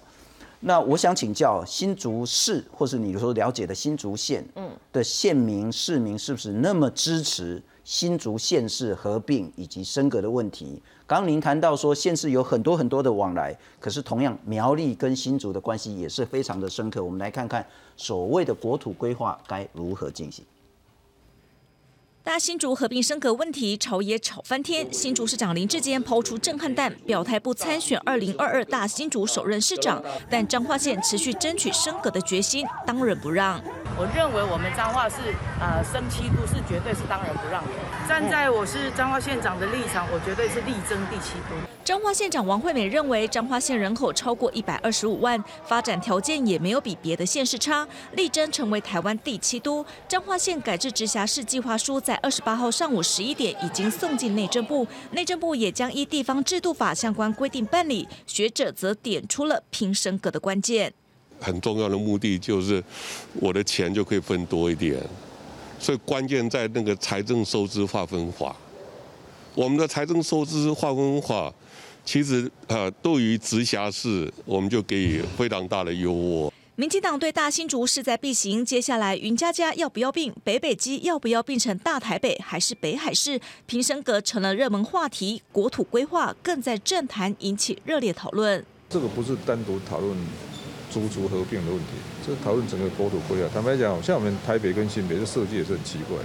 [0.67, 10.81] 那我想请教新竹市，或是你所了解的新竹县，嗯，的县民市民是不是那么支持新竹县市合并以及升格的问题？
[11.05, 17.03] 刚刚您谈到说县市有很多很多的往来，可是同样苗栗跟新竹的关系也是非常的深刻。
[17.03, 17.63] 我们来看看
[17.95, 20.43] 所谓的国土规划该如何进行。
[22.25, 24.91] 大新竹合并升格问题，朝野吵翻天。
[24.91, 33.61] 新竹市长林志坚抛出震撼弹，表态不参选二零二二大新竹首任市长，但彰化县持续争取升格的决心，当仁不让。
[33.95, 35.17] 我认为我们彰化是
[35.61, 37.69] 呃升七都是绝对是当仁不让的。
[38.07, 41.55] 站在我是彰化县长的立场，我绝对是力争第七都。
[41.83, 49.83] 彰化县长王惠美认为，彰化县人口超过一百二十五万，发展条件也没有比别的县市差，力争成为台湾第七都。
[50.07, 58.07] 彰化县改制直辖市计划书在二十八号上午十一点已经送进内政部，内政部也将依地方制度法相关规定办理。
[58.27, 60.93] 学者则点出了拼升格的关键。
[61.39, 62.83] 很重要的目的就是
[63.33, 65.01] 我的钱就可以分多一点，
[65.79, 68.55] 所以关键在那个财政收支划分法。
[69.53, 71.53] 我们的财政收支划分法，
[72.03, 76.51] 其实呃对于直辖市，我们就给予非常大的优渥。
[76.75, 88.65] 民进党对大新竹势在必行，接下来云嘉嘉要不要并，北北基要不要并成大台北，还是北海市，平生阁成了热门话题，国土规划更在政坛引起热烈讨论。
[88.89, 90.17] 这个不是单独讨论
[90.95, 91.91] 竹竹合并的问题，
[92.25, 93.49] 这讨论整个国土规划。
[93.53, 96.23] 坦白讲，像我们台北跟新北这设计也是很奇怪的，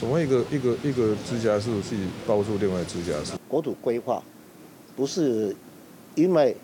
[0.00, 1.94] 怎么一个一个一个直辖市是
[2.26, 3.38] 包住另外直辖市？
[3.46, 4.22] 国土规划
[4.96, 5.54] 不是
[6.14, 6.56] 因为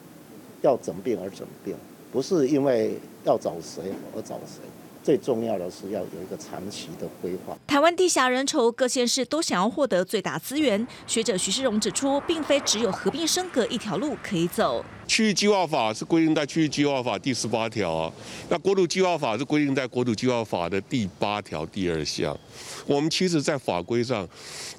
[0.63, 1.75] 要整并而整并，
[2.11, 4.63] 不是因为要找谁而找谁，
[5.07, 7.57] 最重要的是要有一个长期的规划。
[7.65, 10.85] 台湾地狭人稠，各县市都想要获得最大资源。
[11.07, 14.85] 学者徐世荣指出，并非只有合并升格一条路可以走。
[15.07, 18.13] 区域计划法是规定在区域计划法第十八条啊，
[18.49, 22.37] 那国土计划法是规定在国土计划法的第八条第二项。
[22.85, 24.29] 我们其实，在法规上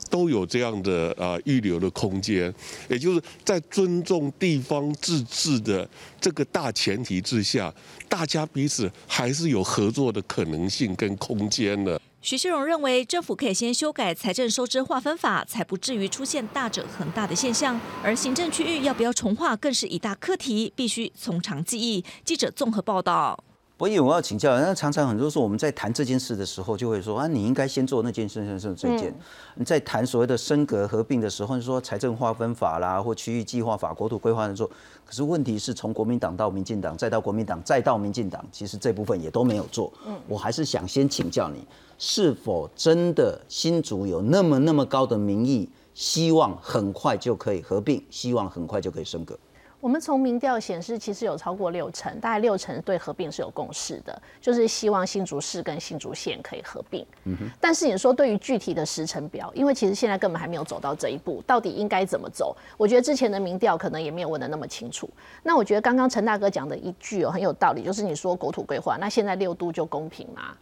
[0.10, 2.54] 都有这样的啊预留的空间，
[2.90, 5.88] 也就是在尊重地方自治的
[6.20, 7.74] 这个大前提之下，
[8.10, 12.02] 大家彼此还是有合作的可能性跟空间的。
[12.20, 17.80] 徐世荣认为，政府可以先修改财政收支划分法，才不至于出现大者恒大的现象。
[18.04, 22.04] 而行政区域要不要重划，更是一大课题，必须从长计议。
[22.26, 23.42] 记者综合报道。
[23.78, 29.14] 博弈，我要请教，那常常很多时候我们在谈这件事的时候，就会说啊，你应该先做那件事，先做这件。
[29.54, 34.70] 你在谈所谓的升格合并的时候，你说财政划分法啦，或区域计划法、国土规划的时候，
[35.06, 39.94] 可是问题是从国民党到民进党，再到国民党，再到民进党，其实这部分也都没有做。
[40.08, 41.64] 嗯，我还是想先请教你，
[42.00, 49.38] 是否真的新竹有那么那么高的民意，希望很快就可以合并，希望很快就可以升格？
[49.80, 57.06] 我们从民调显示，其实有超过六成，大概六成对合并是有共识的，就是希望新竹市跟新竹县可以合并。
[57.26, 57.50] 嗯哼。
[57.62, 62.58] 但是你说对于具体的时程表，因为其实现在根本还没有走到这一步，到底应该怎么走？
[62.76, 65.08] 我觉得之前的民调可能也没有问的那么清楚。
[65.44, 70.58] 那我觉得刚刚陈大哥讲的一句哦很有道理，就是你说国土规划，那现在六都就公平吗？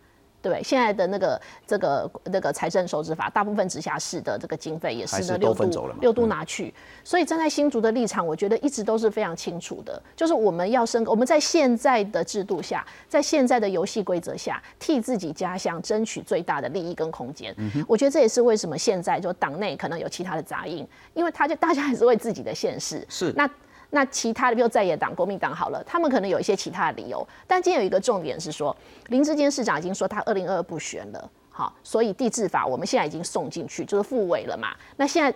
[0.45, 6.71] 对，现在的那个这个那个财政收支法，大部分直辖市的这个经费也是呢六度六度拿去，
[7.03, 17.55] 所以站在新竹的立场，我觉得一直都是非常清楚的，就是我们要升，我们在现在的制度下，在现在的游戏规则下，替自己家乡争取最大的利益跟空间。
[17.87, 23.49] 我觉得这也是为什么现在就党内可能有其他的杂音，因为他就大家还是为自己的县市是那。
[23.95, 27.25] 那其他的，比如在野党、国民党好了，他们可能有一些其他的理由。
[27.47, 28.75] 但今天有一个重点是说，
[29.07, 34.75] 林志坚市长已经说他二零二二不选了，好，所以地质法我们现在已经送进去，就是复委了嘛。
[34.97, 35.33] 那现在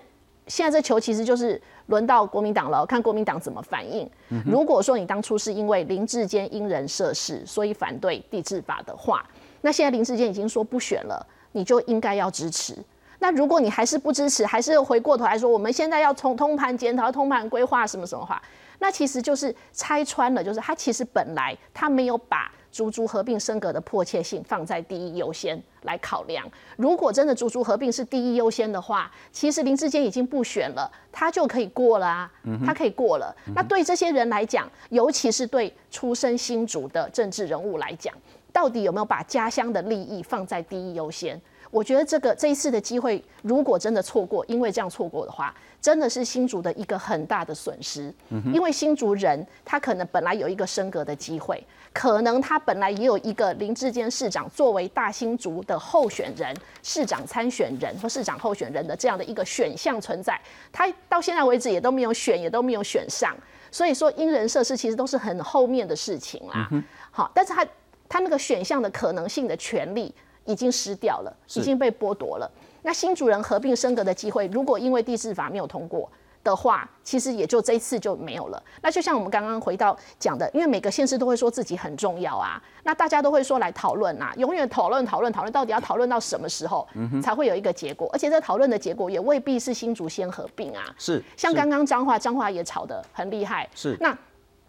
[0.48, 4.06] 现在这球其实就是轮到国民党了，看国民党怎么反应。
[4.45, 9.26] 如果说你当初是因为林志坚因人设事，所以反对地质法的话，
[9.62, 12.76] 那现在林志坚已经说不选了，你就应该要支持。
[13.20, 18.42] 那如果你还是不支持，还是回过头来说，我们现在要从通盘检讨、通盘规划什么什么话，
[18.80, 26.50] 那其实就是拆穿了，就是他其实本来他没有把竹竹合并升格的迫切性放在第一优先来考量。
[26.78, 32.32] 如果真的竹竹合并是第一优先的话，其实林志坚已经不选了，他就可以过了啊，
[32.66, 33.36] 他可以过了。
[33.54, 38.14] 那对这些人来讲，尤其是对出身新竹的政治人物来讲，
[38.54, 41.42] 到底有没有把家乡的利益放在第一优先？
[41.72, 48.12] 我觉得这个这一次的机会，如果真的错过，因为这样错过的话，真的是新竹的一个很大的损失。
[48.54, 60.40] 因为新竹人他可能本来有一个升格的机会，可能他本来也有一个林志坚市长作为大新竹的候选人、市长参选人或市长候选人的这样的一个选项存在，
[60.72, 63.36] 他到现在为止也都没有选，也都没有选上。
[63.70, 66.68] 所以说，因人设事其实都是很后面的事情啦。
[67.12, 67.64] 好，但是他
[68.08, 70.12] 他那个选项的可能性的权利。
[70.50, 72.52] 已经失掉了，已经被剥夺了。
[72.82, 76.10] 那新主人合并升格的机会，如果因为地质法没有通过
[76.44, 78.64] 的话，其实也就这一次就没有了。
[78.82, 86.88] 那就像我们刚刚回到讲的，因为每个县市都会说自己很重要啊，那大家都会说来讨论啊，永远讨论讨论讨论，到底要讨论到什么时候
[87.22, 88.10] 才会有一个结果？
[88.12, 90.84] 而且这讨论的结果也未必是新竹先合并啊。
[90.98, 93.70] 是，像刚刚彰化，彰化也吵得很厉害。
[93.76, 94.18] 是，那。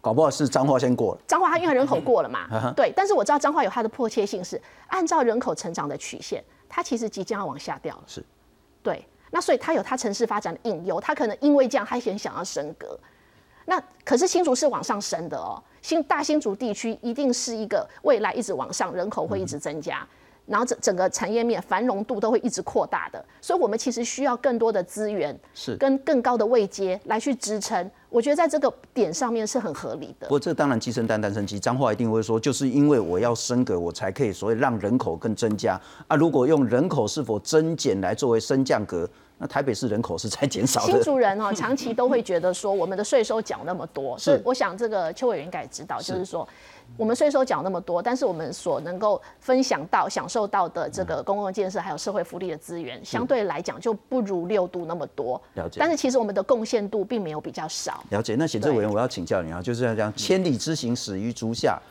[0.01, 2.91] 搞不好是彰化先过了，彰化它因为人口过了嘛， 对。
[2.95, 8.03] 但是我知道彰化有它的迫切性，是按照人口成长的曲线，它其实即将要往下掉了。
[8.07, 8.25] 是，
[8.81, 9.05] 对。
[9.29, 12.99] 那所以它有它城市发展的隐忧，它可能因为这样，它很想要升格。
[13.65, 20.05] 那可是新竹是往上升的哦，新大新竹地区一定是一个未来一直往上，人口会一直增加。
[20.47, 27.89] 然后整整个产业面繁荣度都会一直扩大的，所以我们其实需要更多的资源，是跟更高的位阶来去支撑。
[28.11, 30.27] 我觉得在这个点上面是很合理的。
[30.27, 36.15] 不过这当然鸡生蛋，蛋生鸡，脏话一定会说，就是因为我要升格，我才可以所谓让人口更增加啊。
[36.17, 40.91] 如果用人口是否增减来作为升降格，那台北市人口是在减少的。
[40.91, 46.45] 新竹人哦，长期都会觉得说，我们的税收缴那么多， 是我想这个邱委员应该知道，就是说。
[46.97, 55.41] 我们税收缴那么多，但是我们所能够分享到、享受到的这个公共建设还有社会福利的资源，相对来讲就不如六度那么多。
[55.55, 55.79] 了解。
[55.79, 58.03] 但是其实我们的贡献度并没有比较少。
[58.09, 58.35] 了解。
[58.37, 61.81] 那写政委员，我要请教你啊，就是要讲千里之行，始于足下。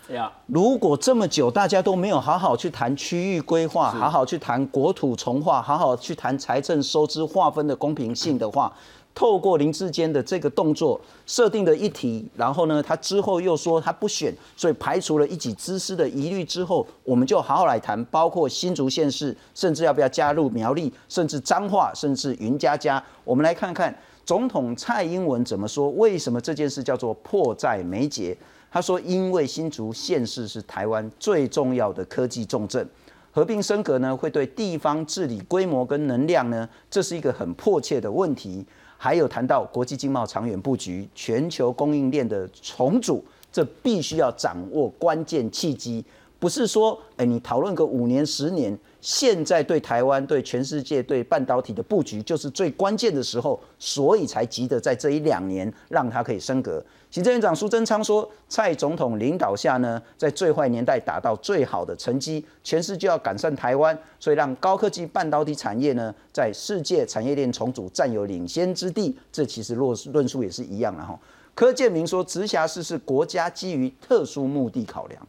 [0.47, 8.73] 如果这么久大家都没有好好去谈区域规划，好好去谈国土重划，好好去谈财政收支划分的公平性的话。
[9.21, 28.35] 透过林志坚的这个动作设定的一题，然后呢，他之后又说他不选，所以排除了一己之私的疑虑之后，我们就好好来谈，包括新竹县市，甚至要不要加入苗栗，甚至彰化，甚至云嘉嘉，我们来看看总统蔡英文怎么说，为什么这件事叫做迫在眉睫？
[28.73, 32.89] 他说，因为新竹县市是台湾最重要的科技重镇，
[33.31, 38.65] 合并升格呢，会对地方治理规模跟能量呢，这是一个很迫切的问题。
[39.03, 46.05] 还有谈到国际经贸长远布局、全球供应链的重组，这必须要掌握关键契机，
[46.39, 56.85] 不是说，哎，你讨论个五年、十年，现在对台湾、对全世界、对半导体的布局就是最关键的时候，所以才急得在这一两年让它可以升格。
[57.11, 69.17] 行政院长苏贞昌说，蔡总统领导下呢，在最坏年代达到最好的成绩，全世界要赶上台湾，所以让高科技半导体产业呢，在世界产业链重组占有领先之地。
[69.33, 71.19] 这其实论论述也是一样的哈。
[71.53, 75.29] 柯建明说，直辖市是国家基于特殊目的考量，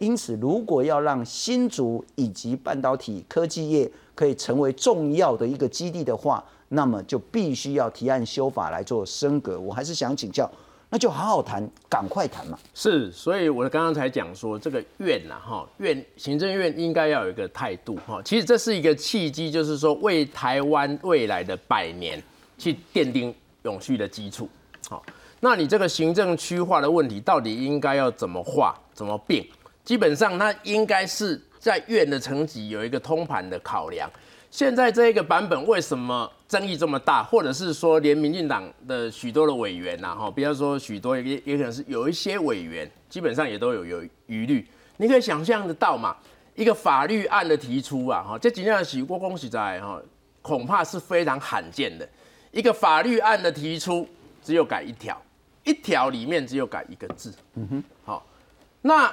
[0.00, 9.60] 因此如果要让新竹以及半导体科技业可以成为重要的一个基地的话，那么就必须要提案修法来做升格。
[9.60, 10.50] 我还是想请教。
[10.92, 12.58] 那就好好谈，赶快谈嘛。
[12.74, 18.20] 是，所以我刚刚才讲说，这个院呐，哈，院行政院应该要有一个态度，哈。
[18.24, 22.20] 其实这是一个契机，就是说为台湾未来的百年
[22.58, 23.32] 去奠定
[23.62, 24.48] 永续的基础。
[24.88, 25.00] 好，
[25.38, 29.46] 那你这个行政区划的问题，到底应该要怎么划，怎么变？
[29.90, 34.08] 基本上，它应该是在院的层级有一个通盘的考量。
[34.48, 37.24] 现在这一个版本为什么争议这么大？
[37.24, 44.64] 或者是说，连民进党的许多的委员呐，哈，比方说许多也也可能是有一些委员，基本上也都有有疑虑。
[44.98, 46.16] 你可以想象得到嘛，
[46.54, 50.00] 一个法律案的提出啊，哈，这几年许过恭喜在哈，
[50.40, 52.08] 恐怕是非常罕见的。
[52.52, 54.08] 一个法律案的提出，
[54.40, 55.20] 只有改一条，
[55.64, 57.34] 一条里面只有改一个字。
[57.56, 58.24] 嗯哼，好，
[58.82, 59.12] 那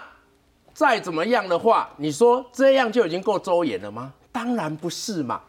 [0.77, 4.13] 再怎么样的话，你说这样就已经够周延了吗？
[4.31, 5.41] 当然不是嘛。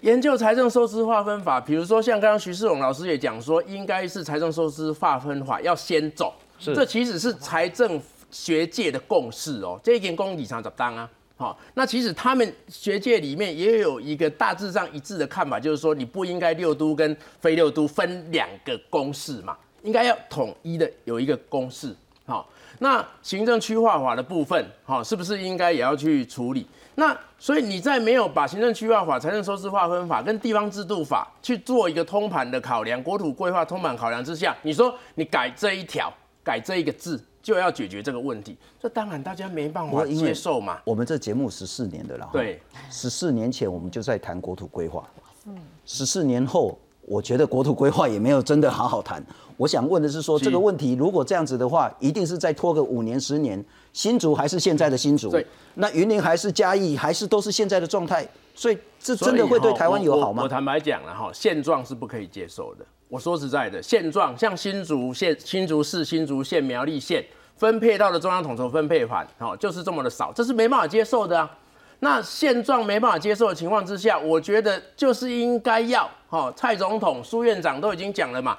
[0.00, 8.02] 研究财政收支划分法，比如说像刚刚徐世荣老师也讲说，应该是财政收支划分法要先走，这其实是财政
[8.32, 9.78] 学界的共识哦。
[9.80, 11.08] 这一点公理上怎么当啊？
[11.36, 21.94] 好，那其实他们学界里面也有一个大致上一致的看法，就是说你不应该六都跟非六都分两个公式嘛，应该要统一的有一个公式。
[22.26, 22.48] 好，
[22.78, 26.66] 那行政区划法的部分，好，是不是应该也要去处理？
[26.94, 36.12] 那所以你在没有把行政区划法、财政收支划分法跟地方制度法去做一个通盘的考量、国土规划通盘考量之下，你说你改这一条、
[36.42, 40.78] 改这一个字，就要解决这个问题，这当然大家没办法接受嘛。
[40.84, 45.06] 我们这节目十四年的了，对，十四年前我们就在谈国土规划，
[45.46, 49.24] 嗯，十四年后，我觉得国土规划也没有真的好好谈。
[49.56, 53.64] 我想问的是说，这个问题如果这样子的话，一定是再拖个五年、十年。
[53.92, 55.32] 新竹还是现在的新竹，
[55.74, 60.42] 那云林还是嘉义，还是都是现在的状态，所以这真的会对台湾有好吗？
[60.42, 62.84] 我坦白讲了哈，现状是不可以接受的。
[63.08, 67.24] 我说实在的，现状像新竹县、新竹市、新竹县、苗栗县
[67.56, 71.48] 分配到的中央统筹分配款，哦，就是这么的少，这是没办法接受的啊。
[72.04, 78.56] 那现状没办法接受的情况之下，我觉得就是应该要，哈，蔡总统、苏院长都已经讲了嘛，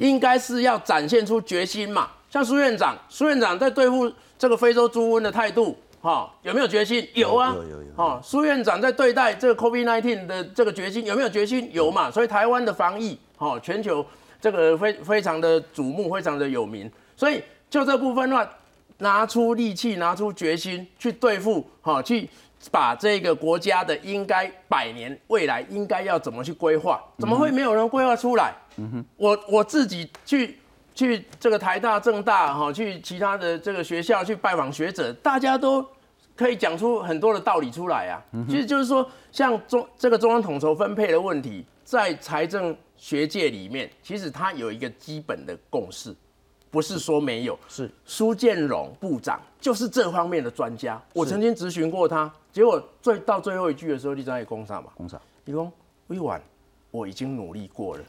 [0.00, 2.08] 应该是要展现出决心嘛。
[2.30, 4.10] 像苏院长，苏院长在对付。
[4.36, 7.08] 这个非洲猪瘟的态度，哈，有没有决心？
[7.14, 7.92] 有啊，有有有。
[7.96, 11.70] 哈，苏院长在对待这个 COVID-19 的这个决心有没有决心？
[11.72, 12.10] 有嘛。
[12.10, 14.04] 所以台湾的防疫，哈，全球
[14.40, 16.90] 这个非非常的瞩目，非常的有名。
[17.16, 18.46] 所以就这部分的话，
[18.98, 22.28] 拿出力气，拿出决心去对付，哈，去
[22.70, 27.02] 把这个国家的应该百年未来应该要怎么去规划？
[27.18, 28.54] 怎么会没有人规划出来？
[28.76, 30.58] 嗯哼，我我自己去。
[30.96, 35.84] 去这个台大、政大哈，去其他的这个学校去拜访学者，大家都
[36.36, 38.22] 可以讲出很多的道理出来啊。
[38.48, 46.14] 其实就是说，像中这个中央统筹分配的问题，在财政学界里面，其实它有一个基本的共识，
[46.74, 47.56] 不是说没有。
[47.68, 55.72] 是苏建荣部长就是这方面的专家，我曾经咨询过他，结果最到最后一句的时候，你知道也工厂嘛，工厂，李工
[56.08, 56.42] 委婉，
[56.90, 58.04] 我已经努力过了，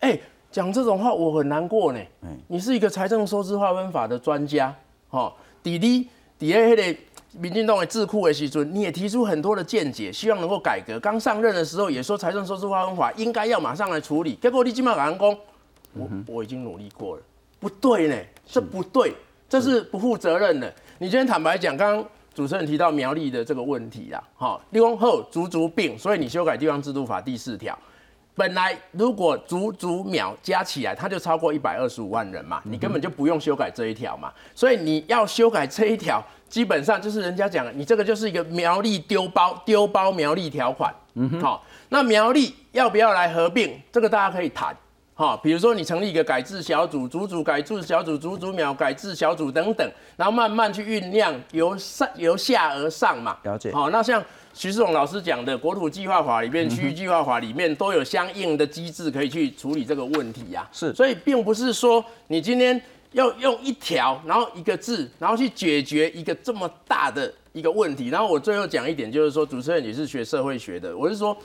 [0.00, 0.20] 哎。
[0.52, 2.00] 讲这种话我很难过呢。
[2.48, 4.74] 你是一个财政收支划分法的专家，
[5.08, 6.98] 哈，底你底下迄个
[7.38, 10.98] 民进党的智库的时阵，你也提出很多的见解，希望能够改革。
[10.98, 15.38] 刚上任的时候也说财政收支划分法应该要马上来处理，结果你今麦讲讲，
[15.94, 17.22] 我我已经努力过了，
[17.60, 19.14] 不对呢，这不对，
[19.48, 20.74] 这是不负责任的。
[20.98, 22.04] 你今天坦白讲，刚刚
[22.34, 27.78] 主持人提到苗栗的这个问题啦，哈，立功后足足病，所以你修改地方制度法第四条。
[28.34, 34.32] 本来如果足足秒加起来，它就超过一百二十五万人嘛，你根本就不用修改这一条嘛。
[34.54, 40.94] 所以你要修改这一条，基本上就是人家讲，你这个就是一个苗栗丢包丢包苗栗条款。
[41.14, 43.78] 嗯哼，好，那苗栗要不要来合并？
[43.92, 44.74] 这个大家可以谈。
[45.20, 53.36] 好，比如说你成立一个改制小组，组组改制小组，组组秒改制小组等等，然后慢慢去酝酿，由上由下而上嘛。
[53.42, 53.70] 了解。
[53.70, 54.24] 好，那像。
[54.52, 60.68] 徐世荣老师讲的国土计划法里面、区域计划法里面都有相应的机制可以去处理这个问题呀。
[60.72, 62.80] 是，所以并不是说你今天
[63.12, 68.08] 要用一条，然后一个字，然后去解决一个这么大的一个问题。
[68.08, 71.36] 然后我最后讲一点，就是说主持人你是学社会学的，我是说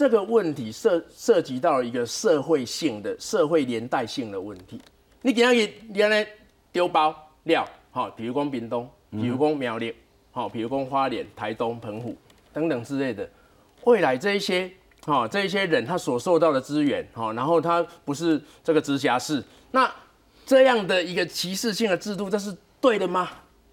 [0.00, 4.80] 这个问题涉涉及到一个社会性的、社会连带性的问题。
[5.20, 6.26] 你给他原来
[6.72, 9.94] 丢包料，好，比如讲屏东，比如讲苗栗，
[10.30, 12.16] 好，比如讲花莲、台东、澎湖。
[12.50, 13.28] 等等之类的，
[13.84, 14.72] 未来这一些，
[15.04, 19.92] 哈，这一些人他所受到的资源，哈，然后他不是这个直辖市，那
[20.46, 23.28] 这样的一个歧视性的制度，这是对的吗？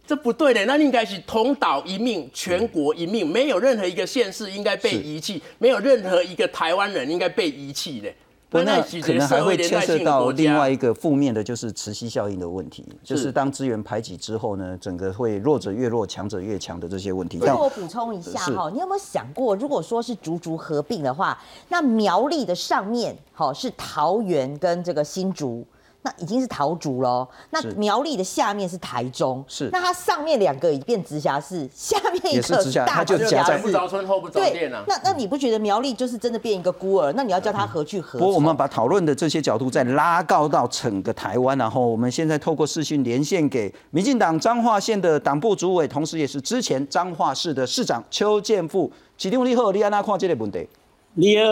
[0.08, 8.10] 这不对的，那应该是同岛一命，全国一命，没有任何一个县市应该被遗弃，没有任何一个台湾人应该被遗弃的。
[8.50, 17.38] 不，那可能还会牵涉到另外一个负面的，就是磁吸效应的问题，就是当资源排挤之后呢，整个会弱者越弱，强者越强的这些问题。
[17.42, 21.38] 那我补充一下哈，你有没有想过，如果说是竹竹合并的话，
[21.68, 25.68] 那苗栗的上面好是桃园跟这个新竹。
[26.04, 34.84] 那已经是桃竹喽，那苗栗的下面是台中，是那它上面两个已变直辖市，下面一个大就夹在不着村后不着店啊。
[34.88, 37.12] 那那你不觉得苗栗就是真的变一个孤儿？
[37.14, 38.20] 那你要叫他何去何从？
[38.20, 48.90] 不过我们把讨论的这些角度再拉高到整个台湾，然后我们现在透过视讯连线给民进党彰化县的党部主委，同时也是之前彰化市的市长邱建富。
[49.18, 50.70] 启定你好，你安那看这个问题？
[51.16, 51.44] 你好，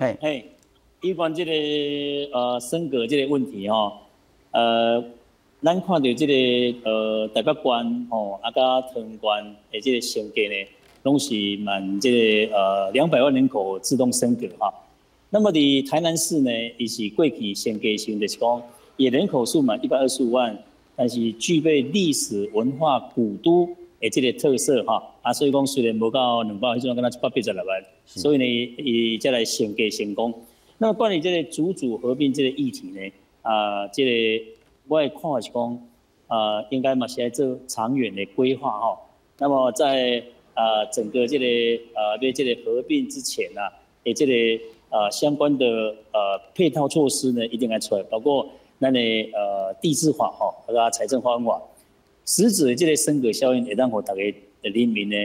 [0.00, 0.56] 嘿嘿。
[1.02, 1.52] 有关这个
[2.38, 3.90] 呃升格这个问题哦，
[4.50, 5.02] 呃，
[5.62, 9.42] 咱看到这个呃台北县吼，啊加藤关
[9.72, 10.68] 的这个升格呢，
[11.04, 12.10] 拢是满这
[12.48, 14.70] 个呃两百万人口自动升格哈。
[15.30, 18.62] 那么伫台南市呢，伊是过去升格型就是讲，
[18.98, 20.54] 也人口数满一百二十五万，
[20.96, 23.66] 但是具备历史文化古都
[23.98, 25.02] 的这个特色哈。
[25.22, 30.34] 啊，所以讲虽然无到两百，迄种敢若一百八十来万，所以呢，伊再来升格成功。
[30.82, 33.12] 那么关于这个组组合并这个议题呢，
[33.42, 34.44] 啊，这个
[34.88, 35.88] 我看法是讲，
[36.26, 38.98] 啊，应该嘛是在做长远的规划哈。
[39.38, 40.24] 那么在
[40.54, 41.44] 啊整个这个
[41.92, 43.70] 啊对这个合并之前啊，
[44.04, 44.64] 诶这个。
[44.90, 45.64] 啊，相关的
[46.12, 48.44] 呃配套措施呢，一定要出来，包括
[48.78, 48.98] 那呢
[49.32, 51.62] 呃地质法吼，那个财政方法，
[52.26, 54.20] 实质的这个升格效应，会当互大家
[54.62, 55.16] 的人民呢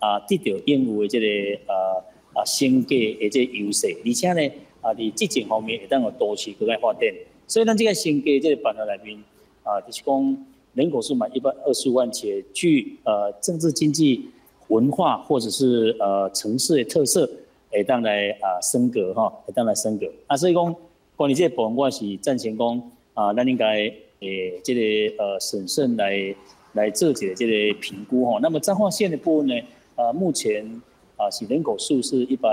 [0.00, 1.26] 啊得到应有的这个
[1.66, 2.04] 呃
[2.34, 4.54] 啊升格的这优势，而且呢
[4.86, 7.02] 啊伫基建方面会当有多市更加发展。
[7.46, 9.18] 所以咱这个升格这个办法内面
[9.62, 14.28] 啊，就是讲人口数嘛一百二十万，且具呃政治经济
[14.68, 17.28] 文化或者是呃城市的特色。
[17.68, 20.74] 会当来啊升格哈，会当来升格啊，所以讲
[21.14, 24.80] 关于这部分，我是赞成讲啊，咱应该诶，这个
[25.22, 26.34] 呃审慎来
[26.72, 28.38] 来做一个这个评估哈。
[28.40, 29.54] 那么彰化县的部分呢，
[29.96, 30.64] 啊目前
[31.16, 32.48] 啊是人口数是一百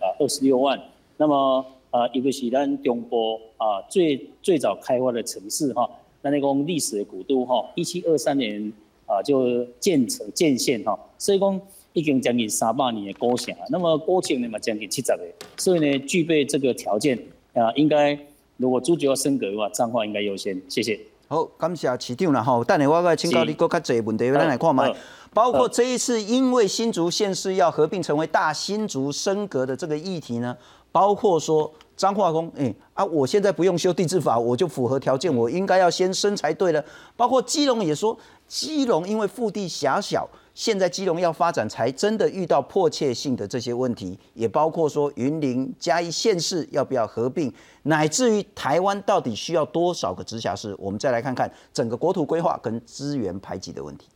[0.00, 0.78] 啊二十六万，
[1.16, 5.88] 那么啊一个是咱中部啊最最早开发的城市哈，
[6.22, 8.72] 那那讲历史的古都哈，一七二三年
[9.06, 11.60] 啊就建成建县哈，所以讲。
[11.96, 15.22] 已经将近三百年的古城，那么古城呢嘛将近七十个，
[15.56, 17.18] 所以呢具备这个条件
[17.54, 18.12] 啊，应该
[18.58, 20.60] 如果主角要升格的话，彰化应该优先。
[20.68, 21.00] 谢谢。
[21.26, 24.94] 好，感谢市长啦吼，等下我再请教你更较侪问题，咱来看卖。
[25.32, 30.54] 包括这一次因为新竹县市要合并成为大新竹升格的这个议题呢，
[30.96, 36.82] 包括说彰化工，哎啊，我现在不用修地质法，我就符合条件，我应该要先升才对了。
[37.14, 38.16] 包括基隆也说，
[38.48, 40.26] 基隆因为腹地狭小。
[40.54, 50.74] 现在基隆要发展，才真的遇到迫切性的这些问题，也包括说云林嘉义县市要不要合并，乃至于台湾到底需要多少个直辖市？
[50.78, 54.06] 我们再来看看整个国土规划跟资源排挤的问题。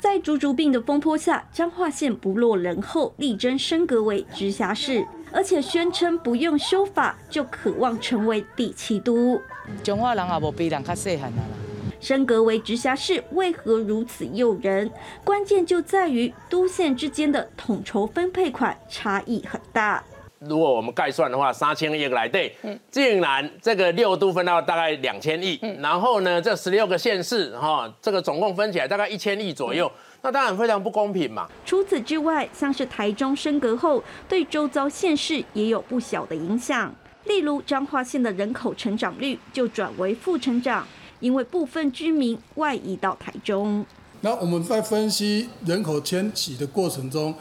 [0.00, 9.38] 在竹竹病的风波下，彰化县不落人后，力争升格为直辖市，而且宣称不用修法就渴望成为第七都。
[9.82, 11.44] 彰化人也无比人较细汉啊。
[12.00, 14.90] 升格为直辖市为何如此诱人？
[15.22, 20.02] 关键就在于都县之间的统筹分配款差异很大。
[20.40, 22.54] 如果我们概算的话，三千亿来对，
[22.90, 29.90] 竟然这个六都分到大概两千亿，然后呢，这十六个县市哈，这个总共分起来大概一千亿左右，
[30.22, 31.48] 那当然非常不公平嘛。
[31.64, 36.94] 除此之外，像是台中升格后，对周遭县市也有不小的影响。
[37.24, 40.86] 例如彰化县的人口成长率就转为负成长。
[41.20, 43.84] 因为部分居民外移到台中，
[44.22, 47.34] 那我们在分析人口迁徙的过程中，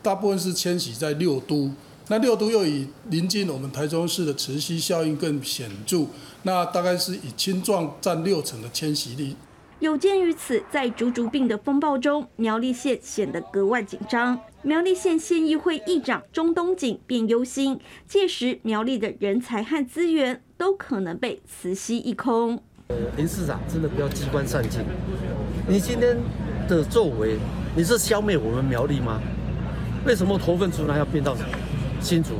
[0.00, 1.72] 大部分是迁徙在六都，
[2.10, 6.06] 那六都又以临近我们台中市的磁吸效应更显著，
[6.42, 9.36] 那大概是以青壮占六成的迁徙力。
[9.78, 14.36] 有鉴于此，在竹竹病的风暴中，苗栗县显得格外紧张。
[14.62, 22.60] 苗栗县县议会议长钟东锦便忧心，届时苗栗的人才和资源都可能被磁吸一空。
[23.16, 24.80] 林市长真的不要机关算尽，
[25.68, 26.16] 你今天
[26.68, 27.38] 的作为，
[27.76, 29.22] 你是消灭我们苗栗吗？
[30.04, 31.36] 为什么头份出来要变到
[32.00, 32.30] 新竹？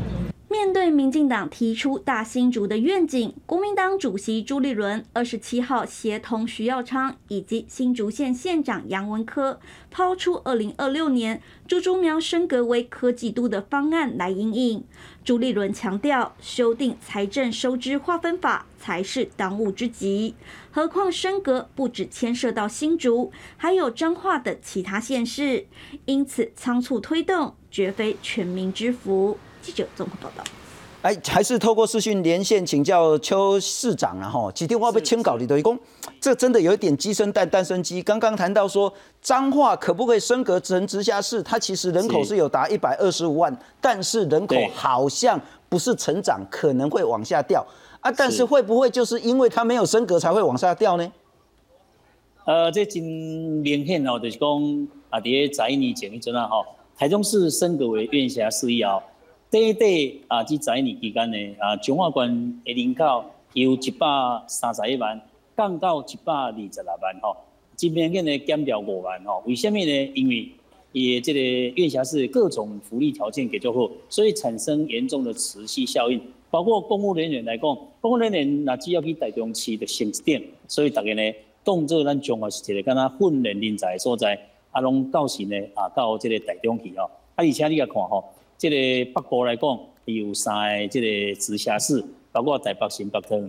[0.48, 9.60] 面对民进党提出大新竹的愿景，国民党主席朱立伦二十七号协同徐耀昌以及新竹县县长杨文科，
[9.92, 14.84] 抛出二零二六年竹竹苗升格为科技都的方案来应应。
[15.24, 20.34] 朱立伦强调，修订财政收支划分法才是当务之急，
[20.72, 25.66] 何况升格不只牵涉到新竹，还有彰化等其他县市，
[26.06, 29.38] 因此仓促推动绝非全民之福。
[29.62, 30.44] 记者综合报道。
[31.02, 35.78] 哎，还是透过视讯连线请教邱市长然后几天话被签稿里头一公，
[36.20, 38.02] 这真的有一点鸡生蛋，蛋生鸡。
[38.02, 38.92] 刚刚谈到说
[39.22, 41.42] 彰化可不可以升格成直辖市？
[41.42, 45.40] 它其实人口是有达一百二十五万，但是人口好像
[45.70, 47.66] 不是成长，可能会往下掉
[48.00, 48.12] 啊。
[48.12, 51.12] 但是会不会就是因为它没有升格才会往下掉呢？
[52.44, 54.48] 呃，这真明显哦，就是讲
[55.08, 56.62] 啊，伫在一年前迄阵啊，吼，
[56.98, 59.00] 台中市升格为院辖市以后。
[59.50, 59.84] 第一代
[60.28, 63.24] 啊，即十一年期间呢，啊，彰化县的人口
[63.54, 64.06] 由一百
[64.46, 65.20] 三十一万
[65.56, 67.36] 降到一百二十六万吼，
[67.74, 69.42] 今明显呢减掉五万吼。
[69.44, 70.12] 为什么呢？
[70.14, 70.48] 因为
[70.92, 71.40] 也这个
[71.74, 76.20] 院辖市各种福利条件比较好，所以产生严重的磁吸效应。
[76.48, 81.22] 包括公务人员来讲，公务人员那只要去台中市的升一点，所以大家呢
[81.64, 84.38] 当做咱中华是一个敢若训练人才所在，
[84.70, 87.10] 啊，拢到时呢啊到这个台中去哦。
[87.34, 88.24] 啊，而且你也看吼，
[88.60, 88.76] 这个
[89.12, 93.40] 北部来讲，有三个即个直辖市，包括台北、新北、桃。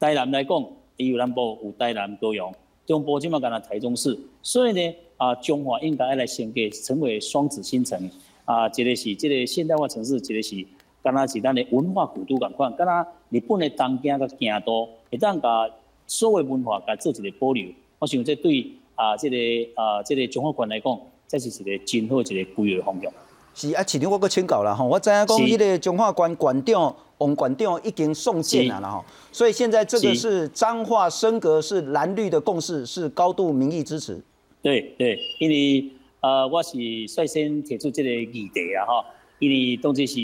[0.00, 2.52] 台南来讲，伊有南部有台南、高雄，
[2.84, 4.18] 中部即嘛敢若台中市。
[4.42, 8.10] 所以呢，啊，中华应该要来升级，成为双子星城。
[8.44, 10.66] 啊，一个是这个现代化城市，一个是。
[11.00, 15.70] 敢若是咱的文化古都共款，敢若日本的东京甲京都，会当甲
[16.08, 17.68] 所有文化甲做一个保留。
[18.00, 19.36] 我想这对啊，这个
[19.76, 23.12] 啊，这个中华馆来讲，这是一个真好一个规划方向。
[23.54, 34.20] 是啊，市长我搁请教啦吼，我知影讲迄个中华馆馆长王馆长已经送件了啦吼，所以现在这个是彰化升格，是蓝绿的共识，是高度民意支持。
[34.62, 35.90] 对对，因为
[36.20, 36.76] 呃，我是
[37.06, 39.04] 率先提出这个议题啊吼，
[39.38, 40.20] 因为当这是。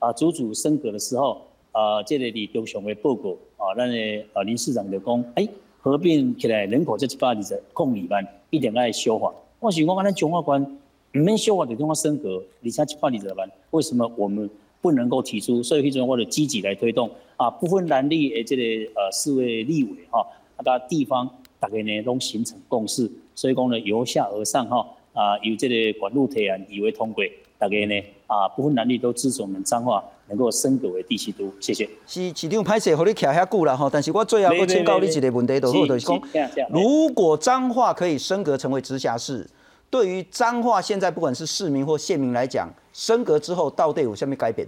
[0.00, 5.46] 啊，主主升格的时候，啊，这个李中雄的报告，啊，咱的啊林市长就讲，哎，
[5.82, 9.30] 合并起来人口这一百二十公里万，一定要消化。
[9.58, 10.78] 我想讲，咱中华关
[11.12, 14.48] 唔免修法就中华升格，而且一百二十万，为什么我们
[14.80, 15.62] 不能够提出？
[15.62, 18.62] 所以，非常我的积极来推动，啊，不分蓝绿诶这个
[18.94, 20.20] 呃四位立委哈，
[20.56, 27.24] 啊，大家地方大概呢拢形成共识，所以讲呢由下而上哈，啊，由这个管路提案以为通过。
[27.58, 31.86] 大家呢啊，不分男女都支持我们彰化能够升格为第七都，谢谢。
[32.06, 36.22] 是市长拍摄，和你徛遐久了哈，但是我最后要请教你一个问题，就是讲，
[36.70, 39.46] 如果彰化可以升格成为直辖市，
[39.90, 44.66] 对于彰化现在不管是市民或县民来讲，升格之后到底有什么改变？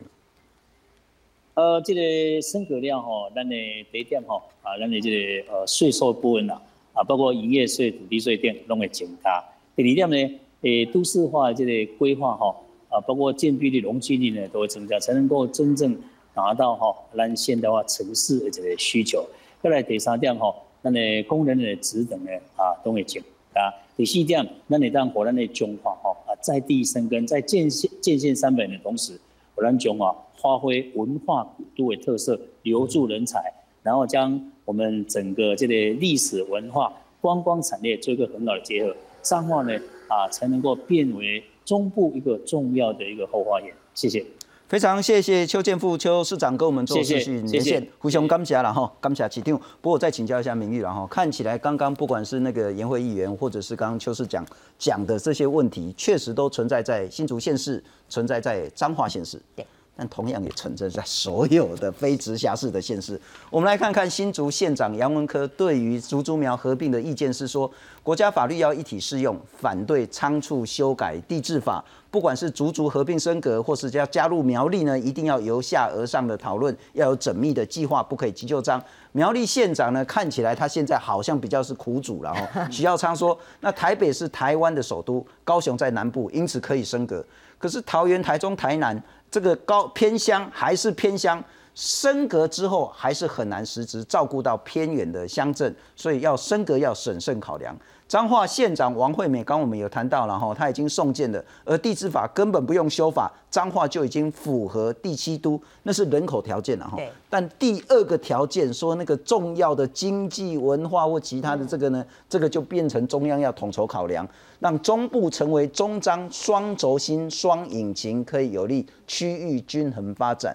[1.55, 3.55] 呃，这个升格量哈，咱的
[3.93, 6.61] 第一点哈，啊，咱的这个呃税收部分呐，
[6.93, 9.43] 啊，包括营业税、土地税等拢会增加。
[9.77, 12.55] 第二点呢，诶，都市化的这个规划哈。
[12.89, 15.97] 啊，包括建蔽率、容积率呢，都会增加，才能够真正
[16.35, 19.27] 达到哈咱现代化城市的这个需求。
[19.63, 23.23] 再来第三点哈，咱的工人的职等呢啊都会减
[23.55, 23.73] 啊。
[23.97, 29.19] 第四点，咱的当火咱的中华哈啊在地生根，在建县建县三百年的同时，
[29.55, 39.75] 火咱中华发挥文化古都的特色，留住人才，然后将我们整个这个历史文化、观光产业做一个很好的结合，这样话呢
[40.09, 41.43] 啊才能够变为。
[41.65, 44.27] 中部一个重要的一个后花园，谢谢，
[44.73, 49.55] 非常谢谢邱建富邱市长跟我们做继续连线，胡雄感谢了哈，感谢起定。
[49.55, 54.43] 不过我再请教一下明玉了哈，看起来刚刚不管是那个颜会议员，或者是刚刚邱市长
[54.79, 59.39] 讲的这些问题，确实都存在在新竹县市，存在在彰化县市。
[59.55, 59.67] 对。
[59.97, 63.21] 但同样也存在在所有的非直辖市的县市。
[63.51, 67.71] 我们来看看新竹县长杨文科对于竹竹苗合并的意见是说，
[68.03, 71.85] 国家法律要一体适用，反对仓促修改地质法。
[72.11, 78.83] 不管是竹竹合并升格，或是要加入苗栗呢，一定要由下而上的讨论，要有缜密的计划，不可以急就章。
[79.13, 82.69] 苗栗县长呢，看起来他现在好像比较是苦主了哈。
[82.71, 87.25] 徐耀昌说，那台北是台湾的首都，高雄在南部，因此可以升格。
[87.59, 89.03] 可是桃园、台中、台南。
[89.33, 91.43] 这个高偏乡还是偏乡，
[91.75, 97.75] 升格之后还是很难实质照顾到偏远的乡镇，所以要升格要审慎考量。
[98.09, 106.99] 彰化县长王惠美刚我们有谈到了哈，他已经送件了，而地质法根本不用修法，彰化就已经符合第七都，那是人口条件了哈。
[107.31, 114.29] 但第二个条件说那个重要的经济文化或其他的这个呢，这个就变成中央要统筹考量，
[114.61, 120.55] 让中部成为中彰双轴心、双引擎，可以有利区域均衡发展。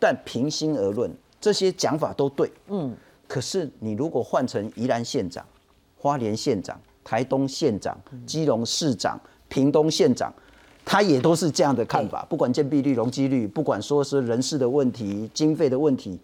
[0.00, 2.94] 但平心而论，这些讲法都对，嗯，
[3.28, 5.42] 可是你如果换成宜兰县长、
[5.96, 6.78] 花莲县长。
[7.08, 9.16] 台东县长、基隆市长、
[9.46, 10.34] 屏东县长，
[10.84, 12.26] 他也都是这样的看法。
[12.28, 16.18] 不管建蔽率、容积率，不管说是人事的问题、经费的问题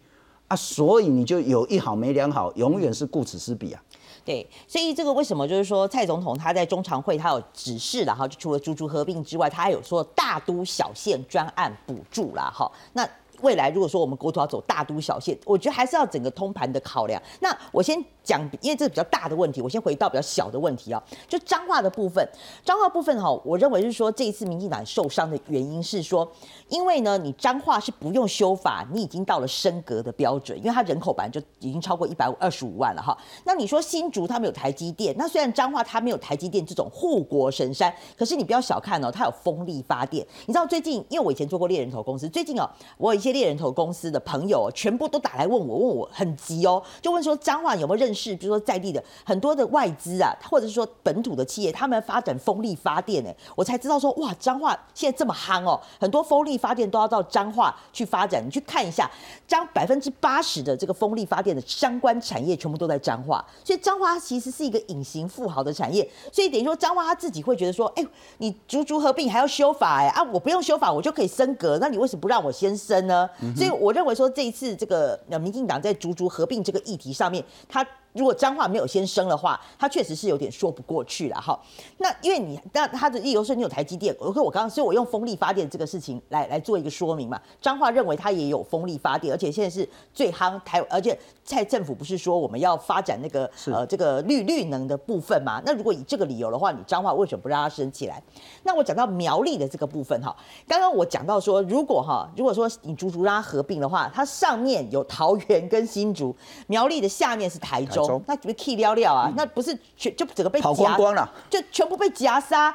[0.48, 3.80] 啊，所以你就有一好没两好，永远是顾此失彼啊。
[4.24, 12.68] 对，所以这个为什么就是说蔡总统他在中常会他有指示了哈，就除了猪猪合并之外，他还有说大都小县专案补助啦哈。
[12.92, 13.08] 那
[13.42, 17.20] 未来如果说我们国土要走大都小县，我觉得还是要整个通盘的考量。
[17.40, 22.26] 那我先讲，因为这是比较大的问题，我先回到比较小的问题啊，就彰化的部分。
[22.64, 26.30] 彰化部分哈，我认为是说这一次民进党受伤的原因是说，
[26.68, 33.16] 因为呢你彰化是不用修法，你已经到了升格的标准，因为它人口本来就已经超过一百五二十五万了哈。
[33.44, 40.24] 那你说新竹它没有台积电，那虽然彰化它没有台积电这种护国神山，可是你不要小看哦，它有风力发电。
[40.46, 43.31] 你知道最近，因为我以前做过猎人头公司，最近哦，我有一些。
[43.32, 58.44] 猎人头公司的朋友，全部都打来问我，问我很急哦，就问说彰化有没有认识，比如说在地的很多的外资啊，或者是说本土的企业，他们发展风力发电，哎，我才知道说哇，彰化现在这么夯哦，很多风力发电都要到彰化去发展。
[58.44, 59.10] 你去看一下，
[59.48, 68.06] 彰百分之八十的这个风力发电的相关产业全部都在彰化，所以彰化其实是一个隐形富豪的产业，所以等于说彰化他自己会觉得说，哎，
[68.38, 73.11] 你足足合并还要修法，哎啊，我不用修法，我就可以升格，那你为什么不让我先升呢？
[73.56, 77.86] 所以我认为说这一次这个呃民进党在逐逐合并这个议题上面，他。
[78.12, 81.58] 如果彰化没有先升的话，他确实是有点说不过去了哈。
[81.98, 87.40] 那因为你那他的理由是你有台积电，我说我刚刚，所以我用风力发电这个事情来来做一个说明嘛。
[87.60, 95.62] 彰化认为他也有风力发电，而且现在是最夯台，而且在政府不是说我们要发展那个呃这个绿绿能的部分嘛？
[95.64, 98.22] 那如果以这个理由的话，你彰化为什么不让它升起来？
[98.62, 100.36] 那我讲到苗栗的这个部分哈，
[100.68, 106.36] 刚刚我讲到说，如果哈如果说你足足让它合并的话，它上面有桃园跟新竹，
[106.66, 108.01] 苗栗的下面是台中。
[108.26, 109.32] 那准备 key 撩撩啊？
[109.36, 112.74] 那不是全就整个被跑光光了，就全部被夹杀。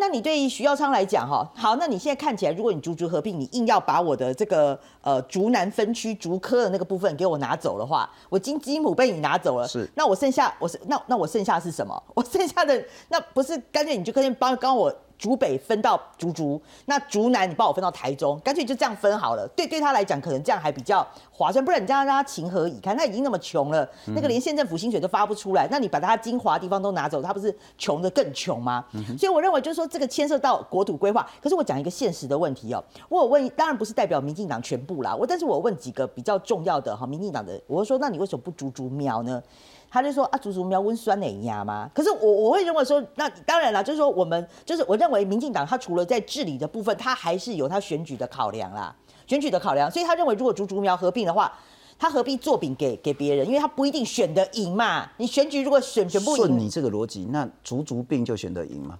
[0.00, 12.00] 那你对于徐耀昌来讲哈，好，那你现在看起来，如果你竹竹合并，你硬要把我的这个呃竹南分区竹科的那个部分给我拿走的话，我金鸡母被你拿走了，是，那我剩下我是那那我剩下是什么？
[12.14, 14.94] 我剩下的那不是干脆你就干脆帮帮我。
[15.18, 19.46] 竹北分到竹竹，那竹南你帮我分到台中，干脆就这样分好了。
[19.56, 22.96] 对，对他来讲可能这样还比较划算，不然你这样让他情何以堪？
[22.96, 28.84] 他已经那么穷了，那个连县政府薪水都发不出来，那你把他精华地方都拿走，他不是穷的更穷吗？
[29.18, 31.28] 所以我认为就是说这个牵涉到国土规划。
[31.42, 39.42] 可是我讲一个现实的问题哦，我有问，当然不是代表民进党全部啦，我但是我问几个比较重要的哈，民进党的，我说那你为什么不竹竹苗呢？
[39.90, 41.90] 他就说啊，竹竹苗温酸哪压吗？
[41.94, 48.94] 可是我我会认为说，那当然了，就是说我们就是我认为民进党他除了在治理的部分，他还是有他选举的考量啦，
[49.26, 49.90] 选举的考量。
[49.90, 51.52] 所以他认为如果竹竹苗合并的话，
[51.98, 53.46] 他何必做饼给给别人？
[53.46, 55.08] 因为他不一定选得赢嘛。
[55.16, 58.96] 你选举如果选全部顺你这个逻辑，那竹竹并就选得赢吗？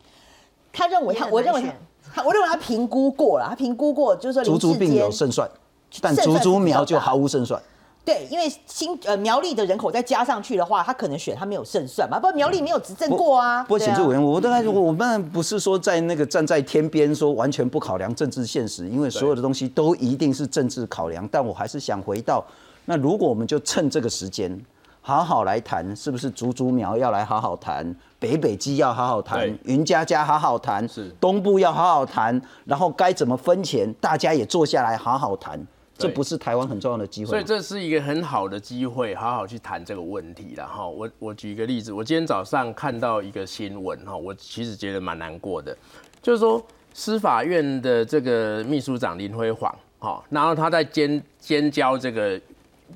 [0.73, 1.63] 他认为他，我认为
[2.15, 5.49] 他，我认为他评估过了，他评估过就是说竹竹并有胜算，
[6.01, 7.61] 但竹竹苗就毫无胜算。
[8.09, 12.19] 对，因为新呃苗栗的人口再加上去的话，他可能选他没有胜算嘛。
[12.19, 13.63] 不，苗栗没有执政过啊。
[13.65, 21.29] 不过，请助委员，我大概我们不是说在那个站在天边说完全不考量政治现实，因为所有的东西都一定是政治考量。
[21.31, 22.43] 但我还是想回到，
[22.87, 24.59] 那如果我们就趁这个时间
[25.03, 35.61] 好好来谈，是不是竹竹苗要来好好谈，北北基要好好谈，云家家好好谈，是东部要好好谈，然后该怎么分钱，大家也坐下来好好谈。
[35.99, 40.87] 这不是台湾很重要的机会，所以这是一个很好的机会，好好去谈这个问题了哈。
[40.87, 45.77] 我我举一个例子，我今天早上看到一个新闻哈，我其实觉得蛮难过的，
[46.23, 52.41] 就是说司法院的这个秘书长林辉煌哈，然后他在兼兼交这个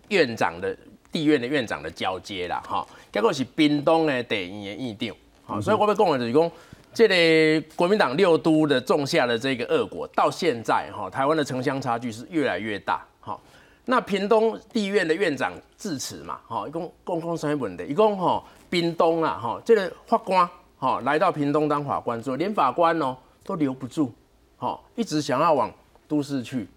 [0.09, 0.77] 院长的
[1.11, 6.51] 地院的院长的交接啦哈，结果是冰东的第一的议长，好，所以我要讲的就是讲。
[6.95, 13.03] 这里国民党六都的种下的这个恶果，到现在哈，台湾的城乡差距是越来越大。
[13.19, 13.39] 哈，
[13.87, 24.13] 那屏东地院的院长致辞嘛，哈，一共共共三本的，一共哈，屏东啊，哈，这个法官哈来到屏东当法官，说连法官哦都留不住，
[24.59, 25.73] 哈，一直想要往
[26.07, 26.69] 都市去，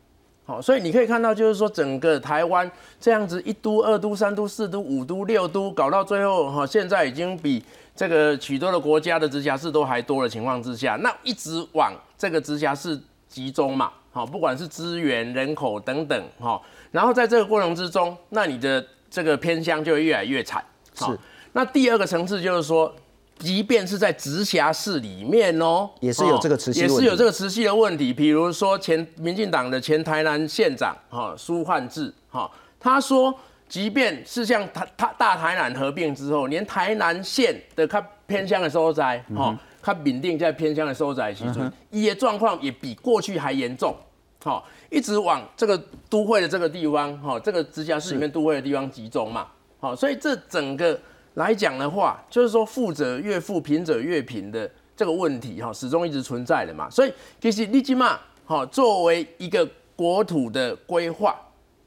[0.45, 7.61] 好，所以你可以看到，就是说整个台湾这样子一都、二都、三都、四都、五都、六都，搞到最后哈，现在已经比。
[7.95, 20.61] 这个许多的国家的直辖市都还多的情况之下，那一直往这个直辖市集中嘛，好，不管是资源、人口等等，哈，然后在这个过程之中，那你的这个偏乡就会越来越惨。
[20.93, 21.05] 是。
[21.53, 22.93] 那第二个层次就是说，
[23.39, 28.11] 即便是在直辖市里面哦，也是有这个持续，也是有这个持续的问题。
[28.11, 33.33] 比如说前民进党的前台南县长哈苏焕智哈，他说。
[33.67, 43.95] 即便是像台台大台南合并之后，连台南县的较偏乡的所在，哈，较稳定在偏乡的所在，其实一些状况也比过去还严重，
[44.43, 49.47] 好，一直往这个都会的这个地方，哈，这个直辖市里面都会的地方集中嘛，
[49.79, 50.99] 好，所以这整个
[51.33, 57.11] 来讲的话，就是说富者越富，贫者越贫的这个问题，哈，始终一直存在的嘛，所以
[57.41, 61.35] 其实你起码，好，作为一个国土的规划。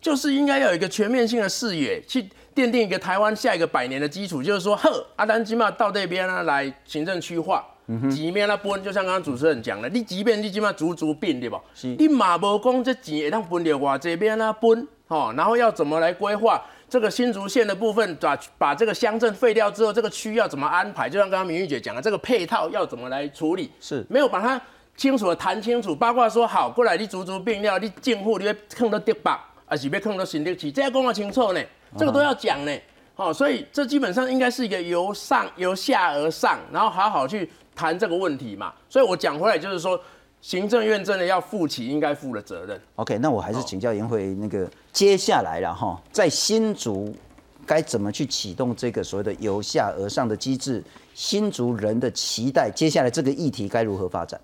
[0.01, 2.23] 就是应该要有一个全面性的视野，去
[2.55, 4.43] 奠定一个台湾下一个百年的基础。
[4.43, 7.65] 就是说，呵，阿丹基嘛到这边呢来行政区划，
[8.11, 11.61] 几面那分，就像刚刚主持人讲的，你即便你即嘛足足并对吧？
[11.99, 21.09] 你马无讲这钱会当分掉我这边那分，哦，然后要怎么来规划这个新竹县的部分，把把这个乡镇废掉之后，这个区要怎么安排？
[21.09, 23.71] 就像刚刚明玉姐讲的，这个配套要怎么来处理？
[23.81, 24.61] 是没有把它。
[24.97, 29.39] 清楚的谈清楚，包括说好过来你足足病了，你进户你会坑到跌板，
[29.69, 31.61] 还是要控到新德起，这要讲得清楚呢，
[31.97, 32.73] 这个都要讲呢。
[33.15, 38.73] 好，所以这基本上应该是一个由上由下而上，然后好好去谈这个问题嘛。
[38.89, 40.01] 所以我讲回来就是说，
[40.41, 42.81] 行政院真的要负起应该负的责任。
[42.95, 47.13] OK，那我还是请教颜慧，那个接下来了哈，在新竹
[47.67, 50.83] 该怎么去启动这个所谓的由下而上的机制？
[51.15, 54.41] 新竹人的期待，接下来这个议题该如何发展？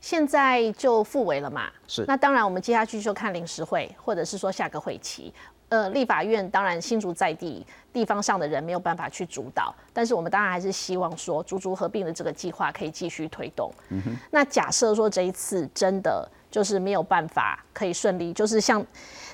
[0.00, 5.32] 现在就复委了嘛，是那当然，我们接下去就看临时会，或者是说下个会期。
[5.70, 13.70] 呃，立法院当然新竹在地地方上的人没有办法去主导，但是我们当然还是希望说竹竹合并的这个计划可以继续推动。
[13.90, 18.82] 嗯哼，那假设说这一次真的就是没有办法可以顺利，就是像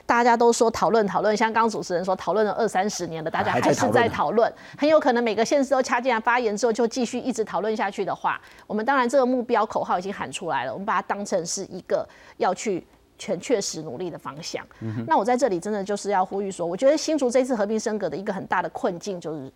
[0.06, 12.86] 大家都说讨论讨论，像刚刚主持人说讨论了二三十年了，大家还是在讨讨论，很有可能每个县市都掐进来发言之后就继续一直讨论下去的话，我们当然这个目标口号已经喊出来了，我们把它当成是一个要去。
[13.16, 14.66] 全确实努力的方向。
[15.06, 19.52] 那我在这里真的就是要呼吁说，我觉得新竹这次合并升格的一个很大的困境就是，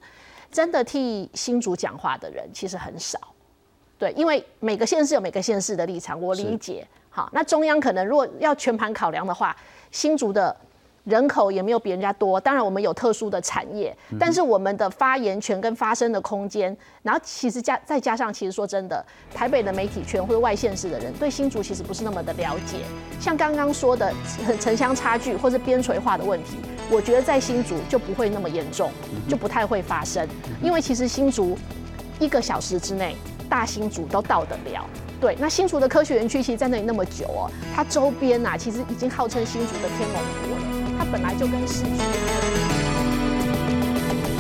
[0.48, 3.18] 真的替新竹讲话的人其实很少。
[3.98, 6.86] 对，因为每个县市有每个县市的立场，我理解。
[7.18, 9.56] 好，那中央可能如果要全盘考量的话，
[9.90, 10.56] 新竹的
[11.02, 19.04] 人口也没有比人家多，当然我们有特殊的产业，但是我们的发言权跟发声的空间，然后其实加再加上，其实说真的，
[19.34, 22.84] 台北的媒体圈或者外县市的人对新竹其实不是那么的了解。
[23.18, 24.14] 像刚刚说的
[24.46, 26.58] 城城乡差距或是边陲化的问题，
[26.88, 28.92] 我觉得在新竹就不会那么严重，
[29.28, 30.24] 就不太会发生，
[30.62, 31.58] 因为其实新竹
[32.20, 33.16] 一个小时之内，
[33.48, 34.88] 大新竹都到得了。
[35.20, 42.67] 对，那新竹的科学园区其实在那里那么久哦，它周边呐、其实已经号称新竹的天龙国了，它本来就跟市区。